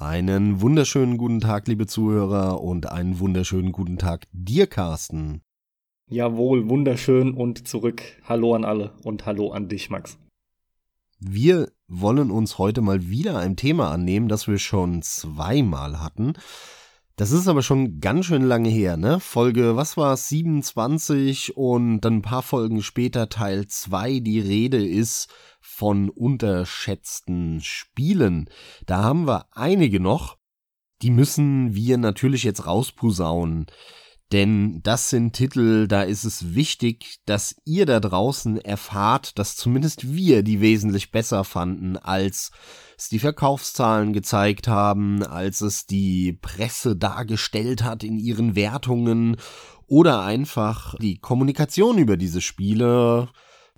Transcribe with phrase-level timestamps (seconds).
[0.00, 5.42] Einen wunderschönen guten Tag, liebe Zuhörer, und einen wunderschönen guten Tag dir, Carsten.
[6.06, 8.02] Jawohl, wunderschön und zurück.
[8.22, 10.16] Hallo an alle und hallo an dich, Max.
[11.18, 16.34] Wir wollen uns heute mal wieder ein Thema annehmen, das wir schon zweimal hatten.
[17.16, 19.18] Das ist aber schon ganz schön lange her, ne?
[19.18, 24.20] Folge, was war es, 27 und dann ein paar Folgen später Teil 2.
[24.20, 25.26] Die Rede ist
[25.78, 28.50] von unterschätzten Spielen.
[28.86, 30.36] Da haben wir einige noch.
[31.02, 33.66] Die müssen wir natürlich jetzt rausposaunen.
[34.32, 40.12] Denn das sind Titel, da ist es wichtig, dass ihr da draußen erfahrt, dass zumindest
[40.12, 42.50] wir die wesentlich besser fanden, als
[42.98, 49.36] es die Verkaufszahlen gezeigt haben, als es die Presse dargestellt hat in ihren Wertungen
[49.86, 53.28] oder einfach die Kommunikation über diese Spiele.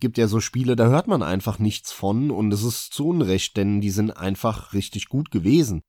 [0.01, 3.57] Gibt ja so Spiele, da hört man einfach nichts von und es ist zu Unrecht,
[3.57, 5.83] denn die sind einfach richtig gut gewesen.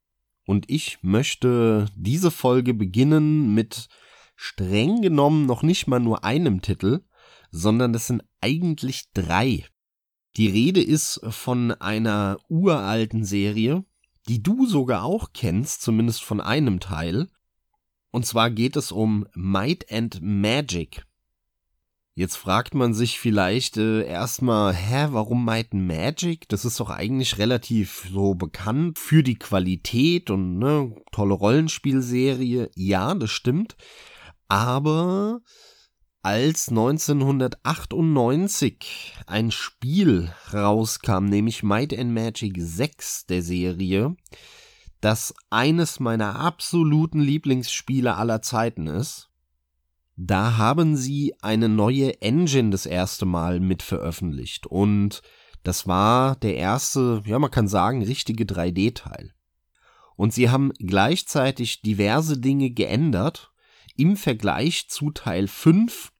[0.45, 3.87] Und ich möchte diese Folge beginnen mit
[4.35, 7.05] streng genommen noch nicht mal nur einem Titel,
[7.51, 9.65] sondern das sind eigentlich drei.
[10.37, 13.85] Die Rede ist von einer uralten Serie,
[14.27, 17.27] die du sogar auch kennst, zumindest von einem Teil.
[18.11, 21.05] Und zwar geht es um Might and Magic.
[22.13, 26.49] Jetzt fragt man sich vielleicht äh, erstmal, hä, warum Might and Magic?
[26.49, 32.69] Das ist doch eigentlich relativ so bekannt für die Qualität und ne, tolle Rollenspielserie.
[32.75, 33.77] Ja, das stimmt.
[34.49, 35.39] Aber
[36.21, 44.17] als 1998 ein Spiel rauskam, nämlich Might and Magic 6 der Serie,
[44.99, 49.30] das eines meiner absoluten Lieblingsspiele aller Zeiten ist,
[50.27, 55.21] da haben sie eine neue Engine das erste Mal mit veröffentlicht und
[55.63, 59.33] das war der erste, ja man kann sagen, richtige 3D-Teil.
[60.15, 63.51] Und sie haben gleichzeitig diverse Dinge geändert
[63.95, 66.11] im Vergleich zu Teil 5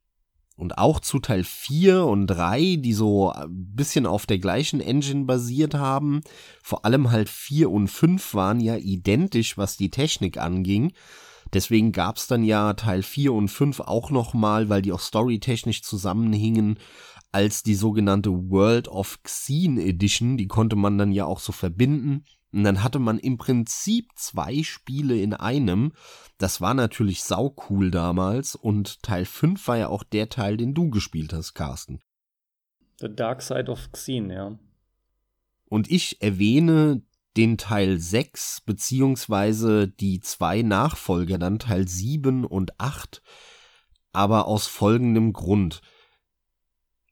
[0.56, 5.26] und auch zu Teil 4 und 3, die so ein bisschen auf der gleichen Engine
[5.26, 6.22] basiert haben,
[6.64, 10.94] vor allem halt 4 und 5 waren ja identisch, was die Technik anging.
[11.54, 16.80] Deswegen gab's dann ja Teil 4 und 5 auch nochmal, weil die auch storytechnisch zusammenhingen,
[17.32, 22.26] als die sogenannte World of Xene Edition, die konnte man dann ja auch so verbinden.
[22.54, 25.94] Und dann hatte man im Prinzip zwei Spiele in einem.
[26.38, 28.56] Das war natürlich saucool damals.
[28.56, 32.02] Und Teil 5 war ja auch der Teil, den du gespielt hast, Carsten.
[33.00, 34.60] The Dark Side of Xene, ja.
[35.70, 37.02] Und ich erwähne
[37.38, 43.22] den Teil 6 beziehungsweise die zwei Nachfolger, dann Teil 7 und 8,
[44.12, 45.82] aber aus folgendem Grund.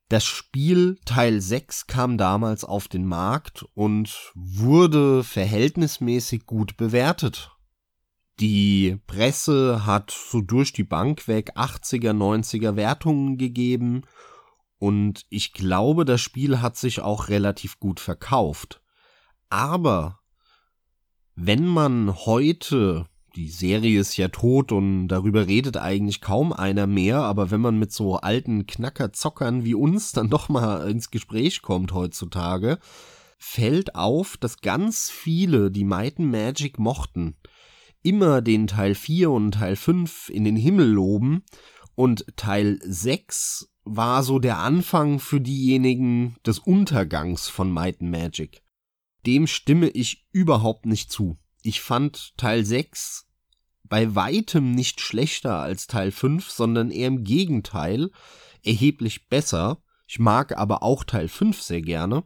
[0.10, 7.52] Das Spiel Teil 6 kam damals auf den Markt und wurde verhältnismäßig gut bewertet.
[8.40, 14.04] Die Presse hat so durch die Bank weg 80er, 90er Wertungen gegeben
[14.80, 18.82] und ich glaube, das Spiel hat sich auch relativ gut verkauft.
[19.50, 20.20] Aber
[21.36, 27.20] wenn man heute die Serie ist ja tot und darüber redet eigentlich kaum einer mehr,
[27.20, 31.94] aber wenn man mit so alten Knackerzockern wie uns dann doch mal ins Gespräch kommt
[31.94, 32.80] heutzutage,
[33.38, 37.36] fällt auf, dass ganz viele, die Might Magic mochten,
[38.02, 41.44] immer den Teil 4 und Teil 5 in den Himmel loben
[41.96, 48.62] und Teil 6 war so der Anfang für diejenigen des Untergangs von Might Magic.
[49.30, 53.28] Dem stimme ich überhaupt nicht zu ich fand Teil 6
[53.84, 58.12] bei weitem nicht schlechter als Teil 5, sondern eher im Gegenteil
[58.64, 59.82] erheblich besser.
[60.08, 62.24] Ich mag aber auch Teil 5 sehr gerne.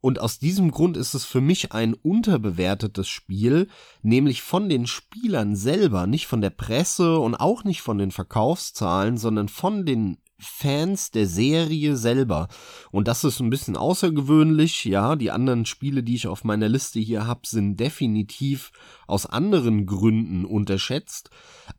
[0.00, 3.68] Und aus diesem Grund ist es für mich ein unterbewertetes Spiel,
[4.02, 9.16] nämlich von den Spielern selber, nicht von der Presse und auch nicht von den Verkaufszahlen,
[9.16, 12.48] sondern von den Fans der Serie selber.
[12.90, 14.84] Und das ist ein bisschen außergewöhnlich.
[14.84, 18.72] Ja, die anderen Spiele, die ich auf meiner Liste hier habe, sind definitiv
[19.06, 21.30] aus anderen Gründen unterschätzt.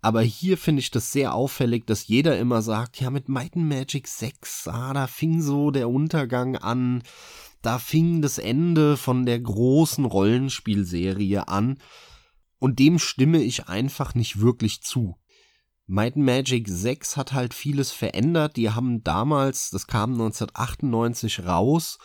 [0.02, 3.68] Aber hier finde ich das sehr auffällig, dass jeder immer sagt, ja, mit Might and
[3.68, 7.04] Magic 6, ah, da fing so der Untergang an.
[7.62, 11.78] Da fing das Ende von der großen Rollenspielserie an.
[12.60, 15.18] Und dem stimme ich einfach nicht wirklich zu.
[15.88, 18.58] Might Magic 6 hat halt vieles verändert.
[18.58, 22.00] Die haben damals, das kam 1998 raus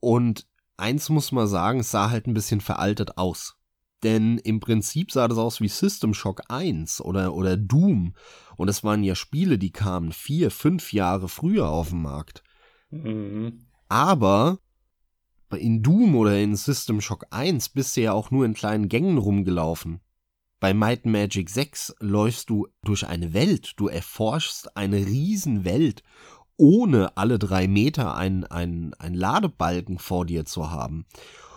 [0.00, 0.46] und
[0.76, 3.56] eins muss man sagen, es sah halt ein bisschen veraltet aus.
[4.02, 8.14] Denn im Prinzip sah das aus wie System Shock 1 oder, oder Doom.
[8.56, 12.42] Und es waren ja Spiele, die kamen vier, fünf Jahre früher auf den Markt.
[12.90, 13.66] Mhm.
[13.88, 14.58] Aber
[15.56, 19.18] in Doom oder in System Shock 1 bist du ja auch nur in kleinen Gängen
[19.18, 20.00] rumgelaufen.
[20.62, 26.04] Bei Might Magic 6 läufst du durch eine Welt, du erforschst eine Riesenwelt,
[26.56, 31.04] ohne alle drei Meter einen, einen, einen Ladebalken vor dir zu haben.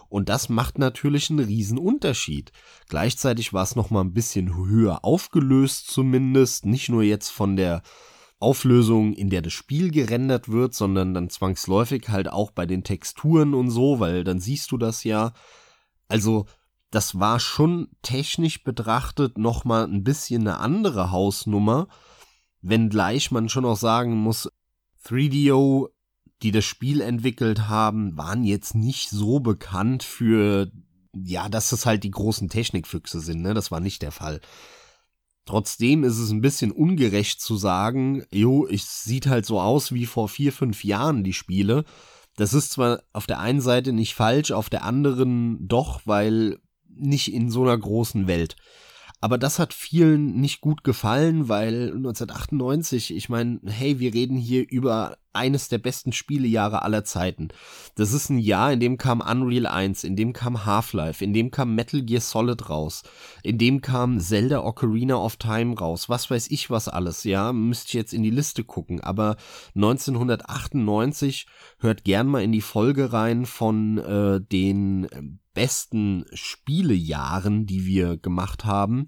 [0.10, 2.52] Und das macht natürlich einen riesen Unterschied.
[2.90, 7.84] Gleichzeitig war es noch mal ein bisschen höher aufgelöst zumindest, nicht nur jetzt von der
[8.40, 13.54] Auflösung, in der das Spiel gerendert wird, sondern dann zwangsläufig halt auch bei den Texturen
[13.54, 15.34] und so, weil dann siehst du das ja.
[16.08, 16.48] Also,
[16.92, 21.88] das war schon technisch betrachtet noch mal ein bisschen eine andere Hausnummer,
[22.62, 24.50] wenngleich man schon auch sagen muss,
[25.06, 25.90] 3DO
[26.42, 30.72] die das Spiel entwickelt haben, waren jetzt nicht so bekannt für,
[31.16, 33.54] ja, dass das halt die großen Technikfüchse sind, ne?
[33.54, 34.42] Das war nicht der Fall.
[35.46, 40.06] Trotzdem ist es ein bisschen ungerecht zu sagen, jo, es sieht halt so aus wie
[40.06, 41.86] vor vier, fünf Jahren die Spiele.
[42.36, 46.60] Das ist zwar auf der einen Seite nicht falsch, auf der anderen doch, weil
[46.98, 48.56] nicht in so einer großen Welt.
[49.22, 54.70] Aber das hat vielen nicht gut gefallen, weil 1998, ich meine, hey, wir reden hier
[54.70, 57.48] über eines der besten Spielejahre aller Zeiten.
[57.96, 61.50] Das ist ein Jahr, in dem kam Unreal 1, in dem kam Half-Life, in dem
[61.50, 63.04] kam Metal Gear Solid raus,
[63.42, 67.88] in dem kam Zelda Ocarina of Time raus, was weiß ich was alles, ja, müsste
[67.88, 69.38] ich jetzt in die Liste gucken, aber
[69.76, 71.48] 1998
[71.80, 78.66] hört gern mal in die Folge rein von äh, den besten Spielejahren, die wir gemacht
[78.66, 79.08] haben.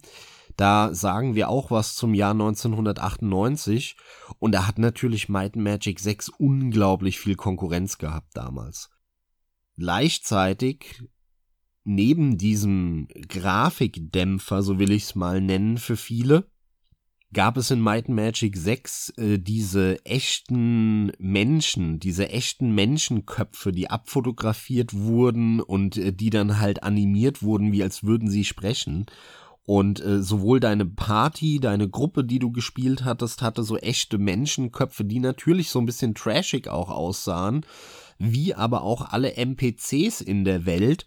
[0.55, 3.95] Da sagen wir auch was zum Jahr 1998
[4.39, 8.89] und da hat natürlich Might Magic 6 unglaublich viel Konkurrenz gehabt damals.
[9.75, 11.03] Gleichzeitig
[11.83, 16.49] neben diesem Grafikdämpfer, so will ich es mal nennen für viele,
[17.33, 24.93] gab es in Might Magic 6 äh, diese echten Menschen, diese echten Menschenköpfe, die abfotografiert
[24.93, 29.05] wurden und äh, die dann halt animiert wurden, wie als würden sie sprechen.
[29.65, 35.03] Und äh, sowohl deine Party, deine Gruppe, die du gespielt hattest, hatte so echte Menschenköpfe,
[35.03, 37.65] die natürlich so ein bisschen trashig auch aussahen,
[38.17, 41.05] wie aber auch alle NPCs in der Welt.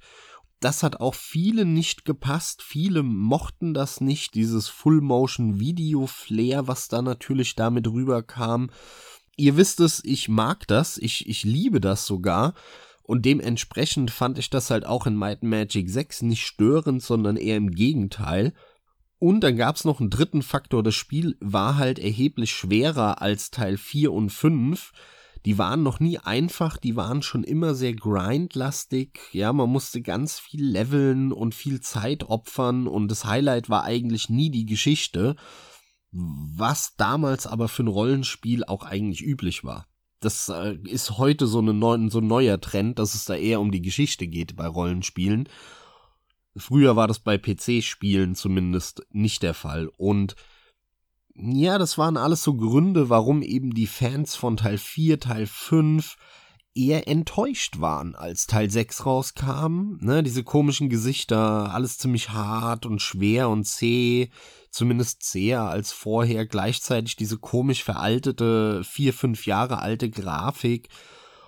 [0.61, 2.63] Das hat auch viele nicht gepasst.
[2.63, 8.71] Viele mochten das nicht, dieses Full-Motion-Video-Flair, was da natürlich damit rüberkam.
[9.37, 12.53] Ihr wisst es, ich mag das, ich, ich liebe das sogar.
[13.03, 17.57] Und dementsprechend fand ich das halt auch in Might Magic 6 nicht störend, sondern eher
[17.57, 18.53] im Gegenteil.
[19.19, 20.83] Und dann gab es noch einen dritten Faktor.
[20.83, 24.93] Das Spiel war halt erheblich schwerer als Teil 4 und 5.
[25.47, 29.19] Die waren noch nie einfach, die waren schon immer sehr grindlastig.
[29.33, 34.29] Ja, man musste ganz viel leveln und viel Zeit opfern und das Highlight war eigentlich
[34.29, 35.37] nie die Geschichte,
[36.13, 39.87] was damals aber für ein Rollenspiel auch eigentlich üblich war
[40.21, 43.61] das äh, ist heute so, eine neu, so ein neuer Trend, dass es da eher
[43.61, 45.49] um die Geschichte geht bei Rollenspielen.
[46.57, 49.89] Früher war das bei PC-Spielen zumindest nicht der Fall.
[49.97, 50.37] Und
[51.35, 56.17] ja, das waren alles so Gründe, warum eben die Fans von Teil 4, Teil 5
[56.75, 59.99] eher enttäuscht waren, als Teil 6 rauskam.
[60.01, 64.31] Ne, diese komischen Gesichter, alles ziemlich hart und schwer und zäh,
[64.71, 66.47] zumindest zäher als vorher.
[66.47, 70.89] Gleichzeitig diese komisch veraltete, vier, fünf Jahre alte Grafik.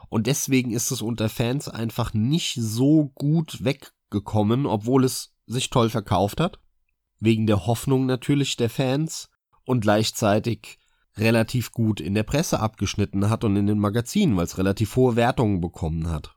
[0.09, 5.89] Und deswegen ist es unter Fans einfach nicht so gut weggekommen, obwohl es sich toll
[5.89, 6.59] verkauft hat.
[7.19, 9.29] Wegen der Hoffnung natürlich der Fans
[9.65, 10.79] und gleichzeitig
[11.17, 15.17] relativ gut in der Presse abgeschnitten hat und in den Magazinen, weil es relativ hohe
[15.17, 16.37] Wertungen bekommen hat.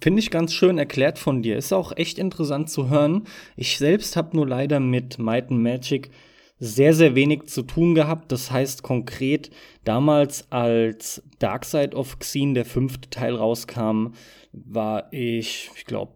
[0.00, 1.56] Finde ich ganz schön erklärt von dir.
[1.56, 3.24] Ist auch echt interessant zu hören.
[3.56, 6.10] Ich selbst habe nur leider mit Might and Magic
[6.58, 8.32] sehr, sehr wenig zu tun gehabt.
[8.32, 9.50] Das heißt konkret,
[9.84, 14.08] damals als Dark Side of Xene, der fünfte Teil rauskam,
[14.52, 16.14] war ich, ich glaube,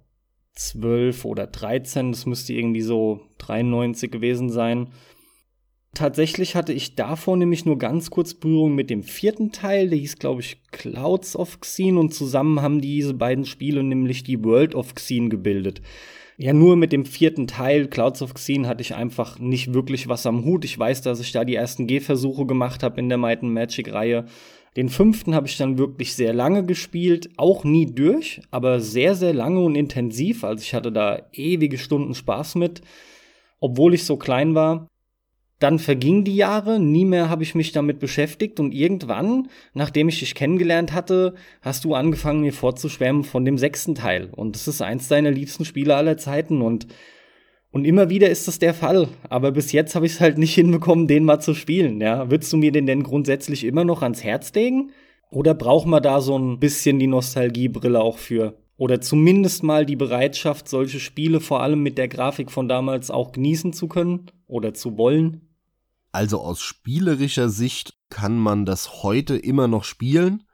[0.54, 2.12] zwölf oder dreizehn.
[2.12, 4.88] Das müsste irgendwie so 93 gewesen sein.
[5.94, 10.18] Tatsächlich hatte ich davor nämlich nur ganz kurz Berührung mit dem vierten Teil, der hieß,
[10.18, 14.94] glaube ich, Clouds of Xene und zusammen haben diese beiden Spiele nämlich die World of
[14.94, 15.80] Xene gebildet.
[16.36, 20.24] Ja, nur mit dem vierten Teil, Clouds of Xene, hatte ich einfach nicht wirklich was
[20.24, 20.64] am Hut.
[20.64, 24.26] Ich weiß, dass ich da die ersten Gehversuche gemacht habe in der Might Magic-Reihe.
[24.76, 29.34] Den fünften habe ich dann wirklich sehr lange gespielt, auch nie durch, aber sehr, sehr
[29.34, 30.44] lange und intensiv.
[30.44, 32.82] Also ich hatte da ewige Stunden Spaß mit,
[33.58, 34.86] obwohl ich so klein war.
[35.58, 40.20] Dann vergingen die Jahre, nie mehr habe ich mich damit beschäftigt und irgendwann, nachdem ich
[40.20, 44.28] dich kennengelernt hatte, hast du angefangen, mir vorzuschwärmen von dem sechsten Teil.
[44.30, 46.86] Und das ist eins deiner liebsten Spiele aller Zeiten und
[47.70, 49.08] und immer wieder ist das der Fall.
[49.28, 52.00] Aber bis jetzt habe ich es halt nicht hinbekommen, den mal zu spielen.
[52.00, 54.92] Ja, würdest du mir den denn grundsätzlich immer noch ans Herz legen?
[55.30, 58.56] Oder braucht man da so ein bisschen die Nostalgiebrille auch für?
[58.78, 63.32] Oder zumindest mal die Bereitschaft, solche Spiele vor allem mit der Grafik von damals auch
[63.32, 65.47] genießen zu können oder zu wollen?
[66.12, 70.44] Also aus spielerischer Sicht kann man das heute immer noch spielen.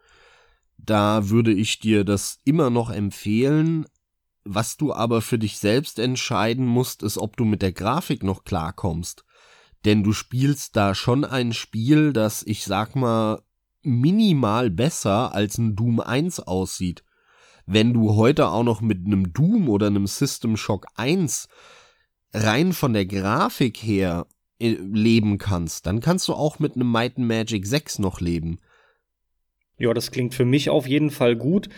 [0.76, 3.86] Da würde ich dir das immer noch empfehlen.
[4.44, 8.44] Was du aber für dich selbst entscheiden musst, ist, ob du mit der Grafik noch
[8.44, 9.24] klarkommst.
[9.84, 13.42] Denn du spielst da schon ein Spiel, das ich sag mal
[13.82, 17.04] minimal besser als ein Doom 1 aussieht.
[17.66, 21.48] Wenn du heute auch noch mit einem Doom oder einem System Shock 1
[22.34, 24.26] rein von der Grafik her
[24.58, 28.58] leben kannst, dann kannst du auch mit einem Might and Magic 6 noch leben.
[29.78, 31.68] Ja, das klingt für mich auf jeden Fall gut.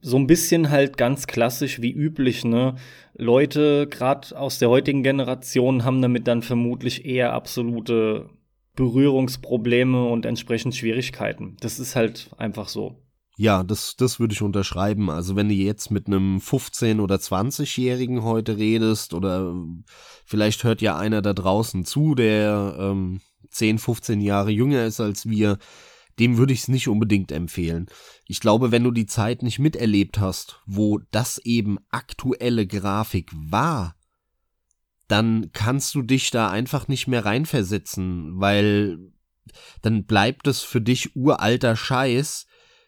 [0.00, 2.76] So ein bisschen halt ganz klassisch wie üblich, ne?
[3.14, 8.30] Leute, gerade aus der heutigen Generation, haben damit dann vermutlich eher absolute
[8.76, 11.56] Berührungsprobleme und entsprechend Schwierigkeiten.
[11.60, 13.03] Das ist halt einfach so.
[13.36, 15.10] Ja, das, das würde ich unterschreiben.
[15.10, 19.54] Also wenn du jetzt mit einem 15- oder 20-Jährigen heute redest oder
[20.24, 25.28] vielleicht hört ja einer da draußen zu, der ähm, 10, 15 Jahre jünger ist als
[25.28, 25.58] wir,
[26.20, 27.86] dem würde ich es nicht unbedingt empfehlen.
[28.26, 33.96] Ich glaube, wenn du die Zeit nicht miterlebt hast, wo das eben aktuelle Grafik war,
[35.08, 38.98] dann kannst du dich da einfach nicht mehr reinversetzen, weil
[39.82, 42.46] dann bleibt es für dich uralter Scheiß,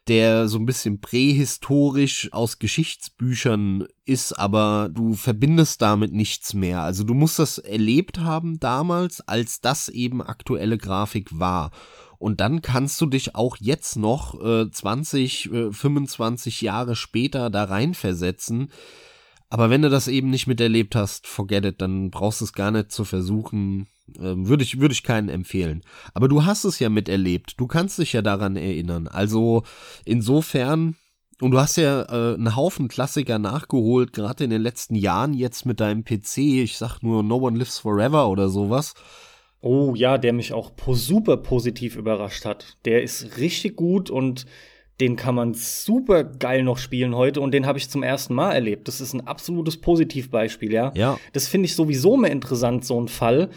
[0.08, 6.82] der so ein bisschen prähistorisch aus Geschichtsbüchern ist, aber du verbindest damit nichts mehr.
[6.82, 11.72] Also du musst das erlebt haben damals, als das eben aktuelle Grafik war.
[12.18, 17.64] Und dann kannst du dich auch jetzt noch äh, 20, äh, 25 Jahre später da
[17.64, 18.70] reinversetzen.
[19.48, 22.70] Aber wenn du das eben nicht miterlebt hast, forget it, dann brauchst du es gar
[22.70, 23.86] nicht zu versuchen.
[24.20, 25.82] Ähm, würde ich, würde ich keinen empfehlen.
[26.14, 27.54] Aber du hast es ja miterlebt.
[27.58, 29.08] Du kannst dich ja daran erinnern.
[29.08, 29.64] Also
[30.04, 30.96] insofern,
[31.40, 35.66] und du hast ja äh, einen Haufen Klassiker nachgeholt, gerade in den letzten Jahren jetzt
[35.66, 36.38] mit deinem PC.
[36.38, 38.94] Ich sag nur No One Lives Forever oder sowas.
[39.60, 42.76] Oh ja, der mich auch super positiv überrascht hat.
[42.84, 44.46] Der ist richtig gut und
[45.00, 48.52] den kann man super geil noch spielen heute und den habe ich zum ersten Mal
[48.52, 48.88] erlebt.
[48.88, 50.92] Das ist ein absolutes Positivbeispiel, ja.
[50.94, 51.18] Ja.
[51.32, 53.50] Das finde ich sowieso mehr interessant, so ein Fall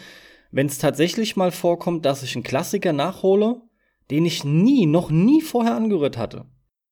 [0.50, 3.62] wenn es tatsächlich mal vorkommt, dass ich einen Klassiker nachhole,
[4.10, 6.46] den ich nie, noch nie vorher angerührt hatte.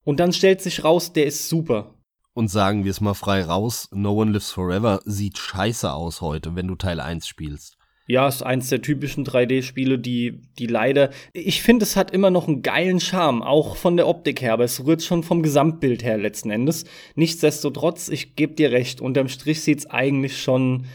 [0.05, 1.95] Und dann stellt sich raus, der ist super.
[2.33, 6.55] Und sagen wir es mal frei raus, No One Lives Forever sieht scheiße aus heute,
[6.55, 7.79] wenn du Teil 1 spielst.
[8.07, 11.11] Ja, ist eins der typischen 3D-Spiele, die, die leider.
[11.35, 14.65] Ich finde, es hat immer noch einen geilen Charme, auch von der Optik her, aber
[14.65, 16.87] es rührt schon vom Gesamtbild her letzten Endes.
[17.17, 20.87] Nichtsdestotrotz, ich gebe dir recht, unterm Strich sieht's eigentlich schon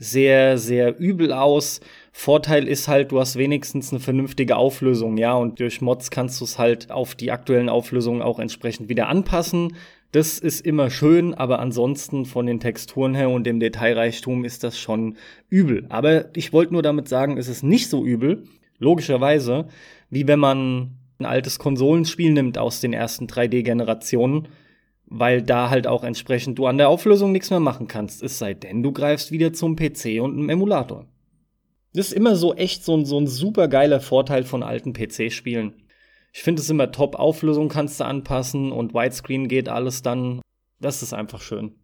[0.00, 1.80] sehr, sehr übel aus.
[2.10, 6.44] Vorteil ist halt, du hast wenigstens eine vernünftige Auflösung, ja, und durch Mods kannst du
[6.44, 9.76] es halt auf die aktuellen Auflösungen auch entsprechend wieder anpassen.
[10.10, 14.76] Das ist immer schön, aber ansonsten von den Texturen her und dem Detailreichtum ist das
[14.78, 15.16] schon
[15.50, 15.86] übel.
[15.90, 18.44] Aber ich wollte nur damit sagen, es ist nicht so übel,
[18.78, 19.68] logischerweise,
[20.08, 24.48] wie wenn man ein altes Konsolenspiel nimmt aus den ersten 3D-Generationen,
[25.10, 28.54] weil da halt auch entsprechend du an der Auflösung nichts mehr machen kannst, es sei
[28.54, 31.06] denn, du greifst wieder zum PC und einem Emulator.
[31.92, 35.74] Das ist immer so echt so ein, so ein super geiler Vorteil von alten PC-Spielen.
[36.32, 37.16] Ich finde es immer top.
[37.16, 40.40] Auflösung kannst du anpassen und Widescreen geht alles dann.
[40.78, 41.74] Das ist einfach schön.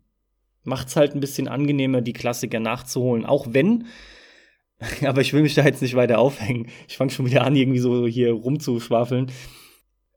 [0.62, 3.26] Macht's halt ein bisschen angenehmer, die Klassiker nachzuholen.
[3.26, 3.86] Auch wenn,
[5.04, 6.68] aber ich will mich da jetzt nicht weiter aufhängen.
[6.86, 9.32] Ich fange schon wieder an, irgendwie so hier rumzuschwafeln.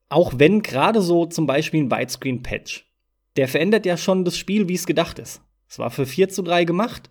[0.09, 2.88] Auch wenn gerade so zum Beispiel ein Widescreen-Patch,
[3.37, 5.41] der verändert ja schon das Spiel, wie es gedacht ist.
[5.67, 7.09] Es war für 4 zu 3 gemacht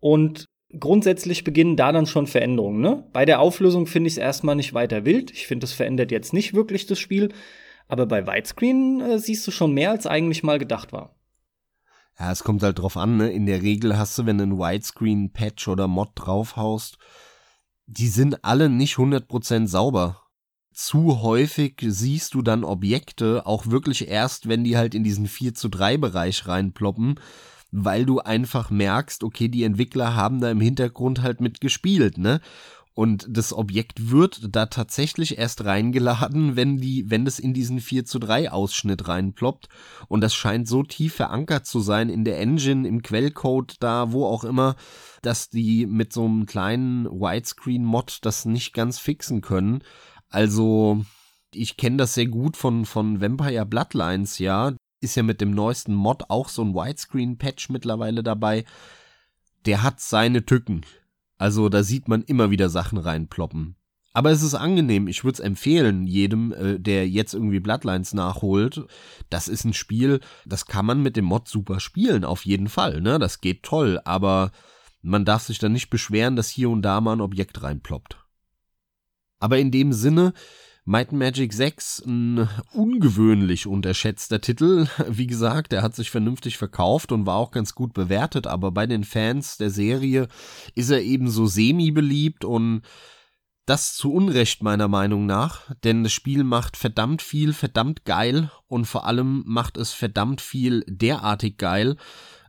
[0.00, 0.46] und
[0.78, 2.80] grundsätzlich beginnen da dann schon Veränderungen.
[2.80, 3.08] Ne?
[3.12, 5.30] Bei der Auflösung finde ich es erstmal nicht weiter wild.
[5.30, 7.32] Ich finde, es verändert jetzt nicht wirklich das Spiel.
[7.88, 11.14] Aber bei Widescreen äh, siehst du schon mehr, als eigentlich mal gedacht war.
[12.18, 13.30] Ja, es kommt halt drauf an, ne?
[13.30, 16.98] In der Regel hast du, wenn du einen Widescreen-Patch oder Mod draufhaust,
[17.86, 20.22] die sind alle nicht 100% sauber.
[20.76, 25.54] Zu häufig siehst du dann Objekte auch wirklich erst, wenn die halt in diesen 4
[25.54, 27.18] zu 3 Bereich reinploppen
[27.72, 32.40] weil du einfach merkst, okay, die Entwickler haben da im Hintergrund halt mitgespielt, ne?
[32.94, 38.06] Und das Objekt wird da tatsächlich erst reingeladen, wenn die, wenn das in diesen 4
[38.06, 39.68] zu 3 Ausschnitt reinploppt.
[40.08, 44.24] Und das scheint so tief verankert zu sein in der Engine, im Quellcode da, wo
[44.24, 44.76] auch immer,
[45.20, 49.82] dass die mit so einem kleinen Widescreen-Mod das nicht ganz fixen können.
[50.28, 51.04] Also,
[51.52, 55.94] ich kenne das sehr gut von, von Vampire Bloodlines, ja ist ja mit dem neuesten
[55.94, 58.64] Mod auch so ein Widescreen-Patch mittlerweile dabei.
[59.64, 60.82] Der hat seine Tücken.
[61.38, 63.76] Also da sieht man immer wieder Sachen reinploppen.
[64.14, 65.08] Aber es ist angenehm.
[65.08, 68.86] Ich würde es empfehlen, jedem, äh, der jetzt irgendwie Bloodlines nachholt.
[69.28, 73.02] Das ist ein Spiel, das kann man mit dem Mod super spielen, auf jeden Fall.
[73.02, 73.18] Ne?
[73.18, 74.52] Das geht toll, aber
[75.02, 78.25] man darf sich dann nicht beschweren, dass hier und da mal ein Objekt reinploppt.
[79.38, 80.32] Aber in dem Sinne,
[80.88, 84.86] Might Magic 6, ein ungewöhnlich unterschätzter Titel.
[85.08, 88.86] Wie gesagt, er hat sich vernünftig verkauft und war auch ganz gut bewertet, aber bei
[88.86, 90.28] den Fans der Serie
[90.76, 92.82] ist er eben so semi-beliebt und
[93.66, 98.84] das zu Unrecht meiner Meinung nach, denn das Spiel macht verdammt viel, verdammt geil und
[98.84, 101.96] vor allem macht es verdammt viel derartig geil,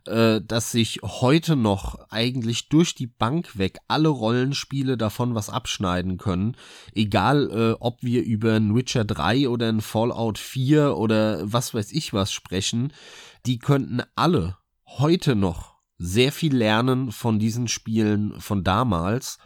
[0.08, 6.18] äh, dass sich heute noch eigentlich durch die Bank weg alle Rollenspiele davon was abschneiden
[6.18, 6.56] können.
[6.94, 11.92] Egal, äh, ob wir über ein Witcher 3 oder ein Fallout 4 oder was weiß
[11.92, 12.92] ich was sprechen,
[13.46, 19.38] die könnten alle heute noch sehr viel lernen von diesen Spielen von damals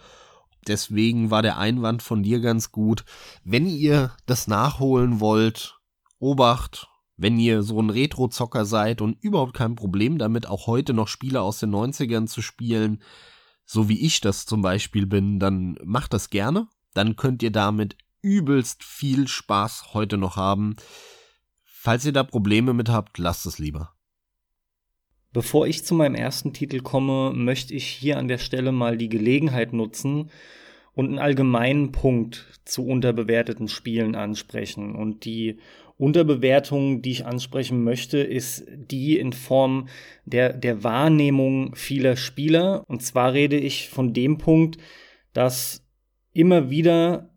[0.66, 3.04] Deswegen war der Einwand von dir ganz gut.
[3.44, 5.78] Wenn ihr das nachholen wollt,
[6.18, 11.08] Obacht, wenn ihr so ein Retro-Zocker seid und überhaupt kein Problem damit, auch heute noch
[11.08, 13.02] Spiele aus den 90ern zu spielen,
[13.64, 16.68] so wie ich das zum Beispiel bin, dann macht das gerne.
[16.94, 20.76] Dann könnt ihr damit übelst viel Spaß heute noch haben.
[21.64, 23.94] Falls ihr da Probleme mit habt, lasst es lieber.
[25.32, 29.08] Bevor ich zu meinem ersten Titel komme, möchte ich hier an der Stelle mal die
[29.08, 30.30] Gelegenheit nutzen
[30.94, 34.94] und einen allgemeinen Punkt zu unterbewerteten Spielen ansprechen.
[34.94, 35.58] Und die
[36.02, 39.86] Unterbewertung, die ich ansprechen möchte, ist die in Form
[40.24, 42.82] der, der Wahrnehmung vieler Spieler.
[42.88, 44.78] Und zwar rede ich von dem Punkt,
[45.32, 45.86] dass
[46.32, 47.30] immer wieder,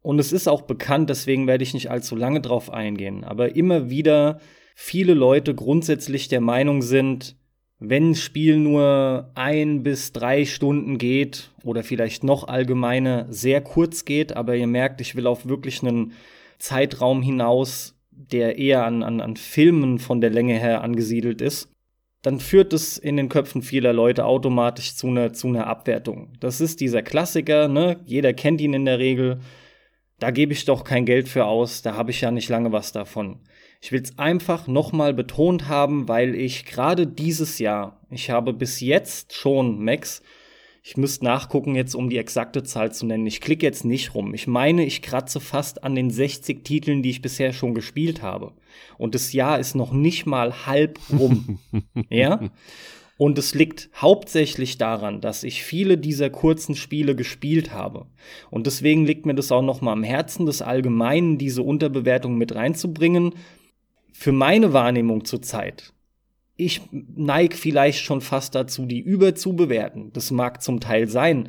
[0.00, 3.90] und es ist auch bekannt, deswegen werde ich nicht allzu lange drauf eingehen, aber immer
[3.90, 4.40] wieder
[4.74, 7.36] viele Leute grundsätzlich der Meinung sind,
[7.78, 14.06] wenn ein Spiel nur ein bis drei Stunden geht oder vielleicht noch allgemeiner sehr kurz
[14.06, 16.12] geht, aber ihr merkt, ich will auf wirklich einen
[16.58, 21.70] Zeitraum hinaus, der eher an, an, an Filmen von der Länge her angesiedelt ist,
[22.22, 26.32] dann führt es in den Köpfen vieler Leute automatisch zu einer, zu einer Abwertung.
[26.40, 28.00] Das ist dieser Klassiker, ne?
[28.04, 29.38] Jeder kennt ihn in der Regel.
[30.18, 32.90] Da gebe ich doch kein Geld für aus, da habe ich ja nicht lange was
[32.90, 33.40] davon.
[33.82, 38.80] Ich will es einfach nochmal betont haben, weil ich gerade dieses Jahr, ich habe bis
[38.80, 40.22] jetzt schon, Max,
[40.88, 43.26] ich müsste nachgucken jetzt, um die exakte Zahl zu nennen.
[43.26, 44.34] Ich klicke jetzt nicht rum.
[44.34, 48.52] Ich meine, ich kratze fast an den 60 Titeln, die ich bisher schon gespielt habe.
[48.96, 51.58] Und das Jahr ist noch nicht mal halb rum.
[52.08, 52.50] ja?
[53.18, 58.06] Und es liegt hauptsächlich daran, dass ich viele dieser kurzen Spiele gespielt habe.
[58.52, 62.54] Und deswegen liegt mir das auch noch mal am Herzen, das Allgemeinen diese Unterbewertung mit
[62.54, 63.34] reinzubringen,
[64.12, 65.94] für meine Wahrnehmung zurzeit,
[66.56, 70.12] ich neige vielleicht schon fast dazu, die überzubewerten.
[70.12, 71.48] Das mag zum Teil sein,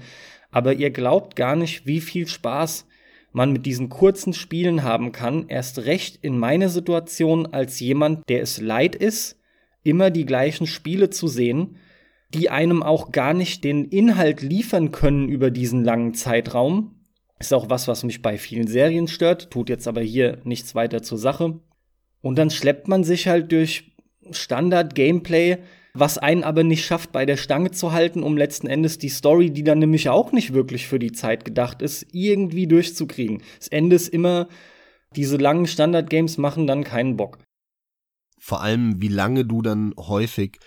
[0.52, 2.86] aber ihr glaubt gar nicht, wie viel Spaß
[3.32, 8.42] man mit diesen kurzen Spielen haben kann, erst recht in meiner Situation als jemand, der
[8.42, 9.40] es leid ist,
[9.84, 11.78] immer die gleichen Spiele zu sehen,
[12.34, 16.96] die einem auch gar nicht den Inhalt liefern können über diesen langen Zeitraum.
[17.40, 21.04] Ist auch was, was mich bei vielen Serien stört, tut jetzt aber hier nichts weiter
[21.04, 21.60] zur Sache.
[22.22, 23.92] Und dann schleppt man sich halt durch
[24.32, 25.58] Standard-Gameplay,
[25.94, 29.52] was einen aber nicht schafft, bei der Stange zu halten, um letzten Endes die Story,
[29.52, 33.42] die dann nämlich auch nicht wirklich für die Zeit gedacht ist, irgendwie durchzukriegen.
[33.58, 34.48] Das Ende ist immer,
[35.16, 37.40] diese langen Standard-Games machen dann keinen Bock.
[38.40, 40.58] Vor allem, wie lange du dann häufig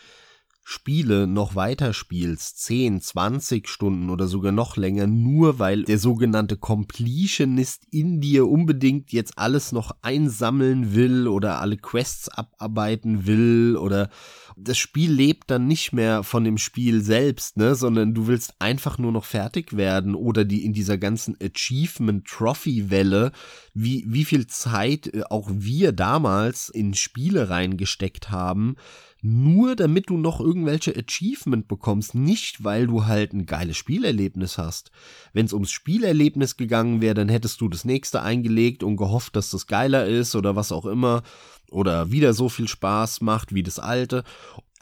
[0.63, 6.57] Spiele noch weiter spielst, 10, 20 Stunden oder sogar noch länger, nur weil der sogenannte
[6.57, 14.11] Completionist in dir unbedingt jetzt alles noch einsammeln will oder alle Quests abarbeiten will oder
[14.57, 18.99] das Spiel lebt dann nicht mehr von dem Spiel selbst, ne, sondern du willst einfach
[18.99, 23.33] nur noch fertig werden oder die in dieser ganzen Achievement Trophy Welle,
[23.75, 28.77] wie wie viel Zeit äh, auch wir damals in Spiele reingesteckt haben,
[29.23, 34.91] nur damit du noch irgendwelche Achievement bekommst, nicht weil du halt ein geiles Spielerlebnis hast.
[35.33, 39.51] Wenn es ums Spielerlebnis gegangen wäre, dann hättest du das nächste eingelegt und gehofft, dass
[39.51, 41.23] das geiler ist oder was auch immer
[41.71, 44.25] oder wieder so viel Spaß macht wie das alte.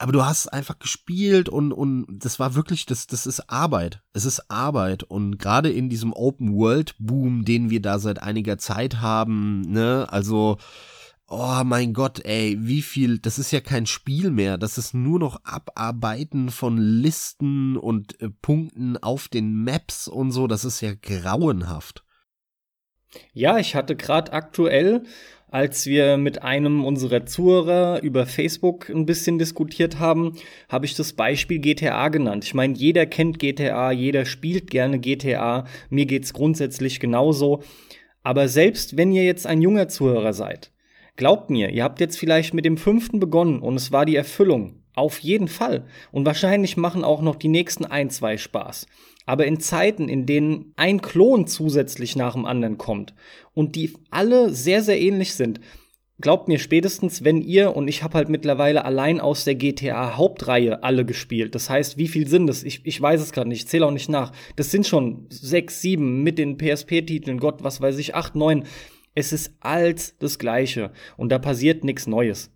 [0.01, 4.01] Aber du hast einfach gespielt und, und das war wirklich, das, das ist Arbeit.
[4.12, 5.03] Es ist Arbeit.
[5.03, 10.07] Und gerade in diesem Open World Boom, den wir da seit einiger Zeit haben, ne,
[10.09, 10.59] also,
[11.31, 15.19] Oh mein Gott, ey, wie viel, das ist ja kein Spiel mehr, das ist nur
[15.19, 20.95] noch Abarbeiten von Listen und äh, Punkten auf den Maps und so, das ist ja
[20.95, 22.03] grauenhaft.
[23.35, 25.03] Ja, ich hatte gerade aktuell
[25.51, 30.35] als wir mit einem unserer Zuhörer über Facebook ein bisschen diskutiert haben,
[30.69, 32.45] habe ich das Beispiel GTA genannt.
[32.45, 37.62] Ich meine, jeder kennt GTA, jeder spielt gerne GTA, mir geht's grundsätzlich genauso.
[38.23, 40.71] Aber selbst wenn ihr jetzt ein junger Zuhörer seid,
[41.19, 44.77] glaubt mir, ihr habt jetzt vielleicht mit dem fünften begonnen und es war die Erfüllung.
[44.95, 45.85] Auf jeden Fall.
[46.11, 48.87] Und wahrscheinlich machen auch noch die nächsten ein, zwei Spaß.
[49.27, 53.15] Aber in Zeiten, in denen ein Klon zusätzlich nach dem anderen kommt
[53.53, 55.61] und die alle sehr, sehr ähnlich sind,
[56.21, 60.83] glaubt mir spätestens, wenn ihr, und ich habe halt mittlerweile allein aus der GTA Hauptreihe
[60.83, 61.55] alle gespielt.
[61.55, 62.63] Das heißt, wie viel sind das?
[62.63, 64.33] Ich, ich weiß es gerade nicht, ich zähle auch nicht nach.
[64.57, 68.65] Das sind schon sechs, sieben mit den PSP-Titeln, Gott, was weiß ich, acht, neun.
[69.19, 72.53] Es ist alt das Gleiche und da passiert nichts Neues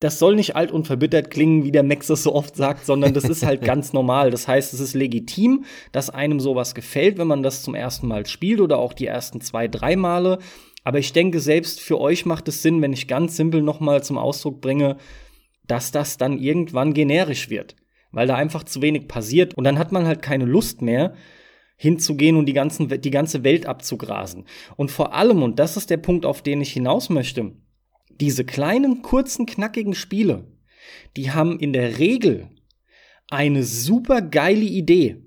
[0.00, 3.14] das soll nicht alt und verbittert klingen, wie der Max das so oft sagt, sondern
[3.14, 4.30] das ist halt ganz normal.
[4.30, 8.24] Das heißt, es ist legitim, dass einem sowas gefällt, wenn man das zum ersten Mal
[8.26, 10.38] spielt oder auch die ersten zwei, drei Male.
[10.84, 14.18] Aber ich denke, selbst für euch macht es Sinn, wenn ich ganz simpel nochmal zum
[14.18, 14.98] Ausdruck bringe,
[15.66, 17.74] dass das dann irgendwann generisch wird.
[18.12, 21.14] Weil da einfach zu wenig passiert und dann hat man halt keine Lust mehr,
[21.78, 24.44] hinzugehen und die, ganzen, die ganze Welt abzugrasen.
[24.76, 27.52] Und vor allem, und das ist der Punkt, auf den ich hinaus möchte,
[28.20, 30.44] diese kleinen, kurzen, knackigen Spiele,
[31.16, 32.48] die haben in der Regel
[33.30, 35.22] eine super geile Idee.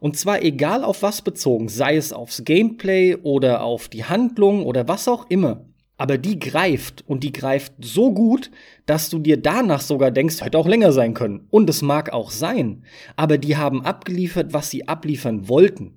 [0.00, 4.88] Und zwar egal auf was bezogen, sei es aufs Gameplay oder auf die Handlung oder
[4.88, 5.66] was auch immer.
[6.02, 8.50] Aber die greift und die greift so gut,
[8.86, 11.46] dass du dir danach sogar denkst, hätte auch länger sein können.
[11.48, 12.82] Und es mag auch sein.
[13.14, 15.92] Aber die haben abgeliefert, was sie abliefern wollten.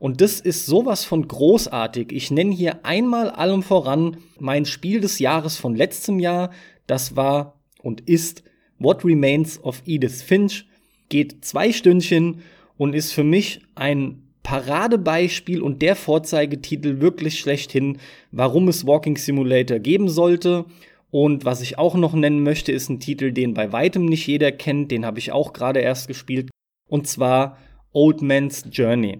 [0.00, 2.10] Und das ist sowas von großartig.
[2.10, 6.50] Ich nenne hier einmal allem voran mein Spiel des Jahres von letztem Jahr.
[6.88, 8.42] Das war und ist
[8.80, 10.66] What Remains of Edith Finch.
[11.10, 12.42] Geht zwei Stündchen
[12.76, 17.98] und ist für mich ein Paradebeispiel und der Vorzeigetitel wirklich schlechthin,
[18.32, 20.64] warum es Walking Simulator geben sollte.
[21.10, 24.50] Und was ich auch noch nennen möchte, ist ein Titel, den bei weitem nicht jeder
[24.50, 24.90] kennt.
[24.90, 26.48] Den habe ich auch gerade erst gespielt.
[26.88, 27.58] Und zwar
[27.92, 29.18] Old Man's Journey.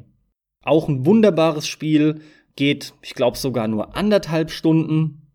[0.65, 2.23] Auch ein wunderbares Spiel,
[2.57, 5.28] geht, ich glaube, sogar nur anderthalb Stunden.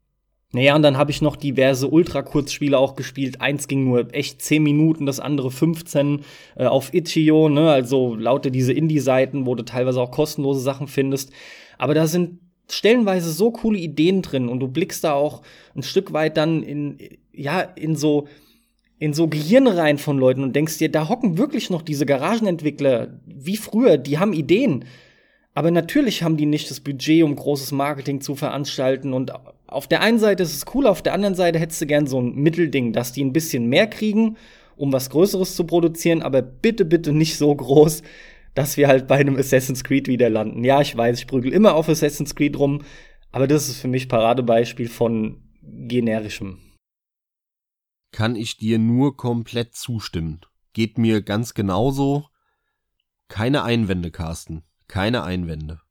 [0.55, 3.41] Naja, und dann habe ich noch diverse Ultra-Kurzspiele auch gespielt.
[3.41, 6.21] Eins ging nur echt 10 Minuten, das andere 15
[6.55, 7.71] äh, auf Itch.io, ne?
[7.71, 11.31] Also lauter diese Indie-Seiten, wo du teilweise auch kostenlose Sachen findest.
[11.79, 12.39] Aber da sind
[12.69, 15.41] stellenweise so coole Ideen drin und du blickst da auch
[15.75, 16.99] ein Stück weit dann in,
[17.33, 18.27] ja, in so,
[18.99, 23.19] in so Gehirne rein von Leuten und denkst dir, da hocken wirklich noch diese Garagenentwickler
[23.25, 24.85] wie früher, die haben Ideen.
[25.55, 29.13] Aber natürlich haben die nicht das Budget, um großes Marketing zu veranstalten.
[29.13, 29.31] Und
[29.73, 32.21] auf der einen Seite ist es cool, auf der anderen Seite hättest du gern so
[32.21, 34.37] ein Mittelding, dass die ein bisschen mehr kriegen,
[34.75, 38.03] um was Größeres zu produzieren, aber bitte, bitte nicht so groß,
[38.53, 40.63] dass wir halt bei einem Assassin's Creed wieder landen.
[40.63, 42.83] Ja, ich weiß, ich prügel immer auf Assassin's Creed rum,
[43.31, 46.59] aber das ist für mich Paradebeispiel von generischem.
[48.11, 50.41] Kann ich dir nur komplett zustimmen.
[50.73, 52.27] Geht mir ganz genauso.
[53.27, 54.63] Keine Einwände, Carsten.
[54.87, 55.82] Keine Einwände.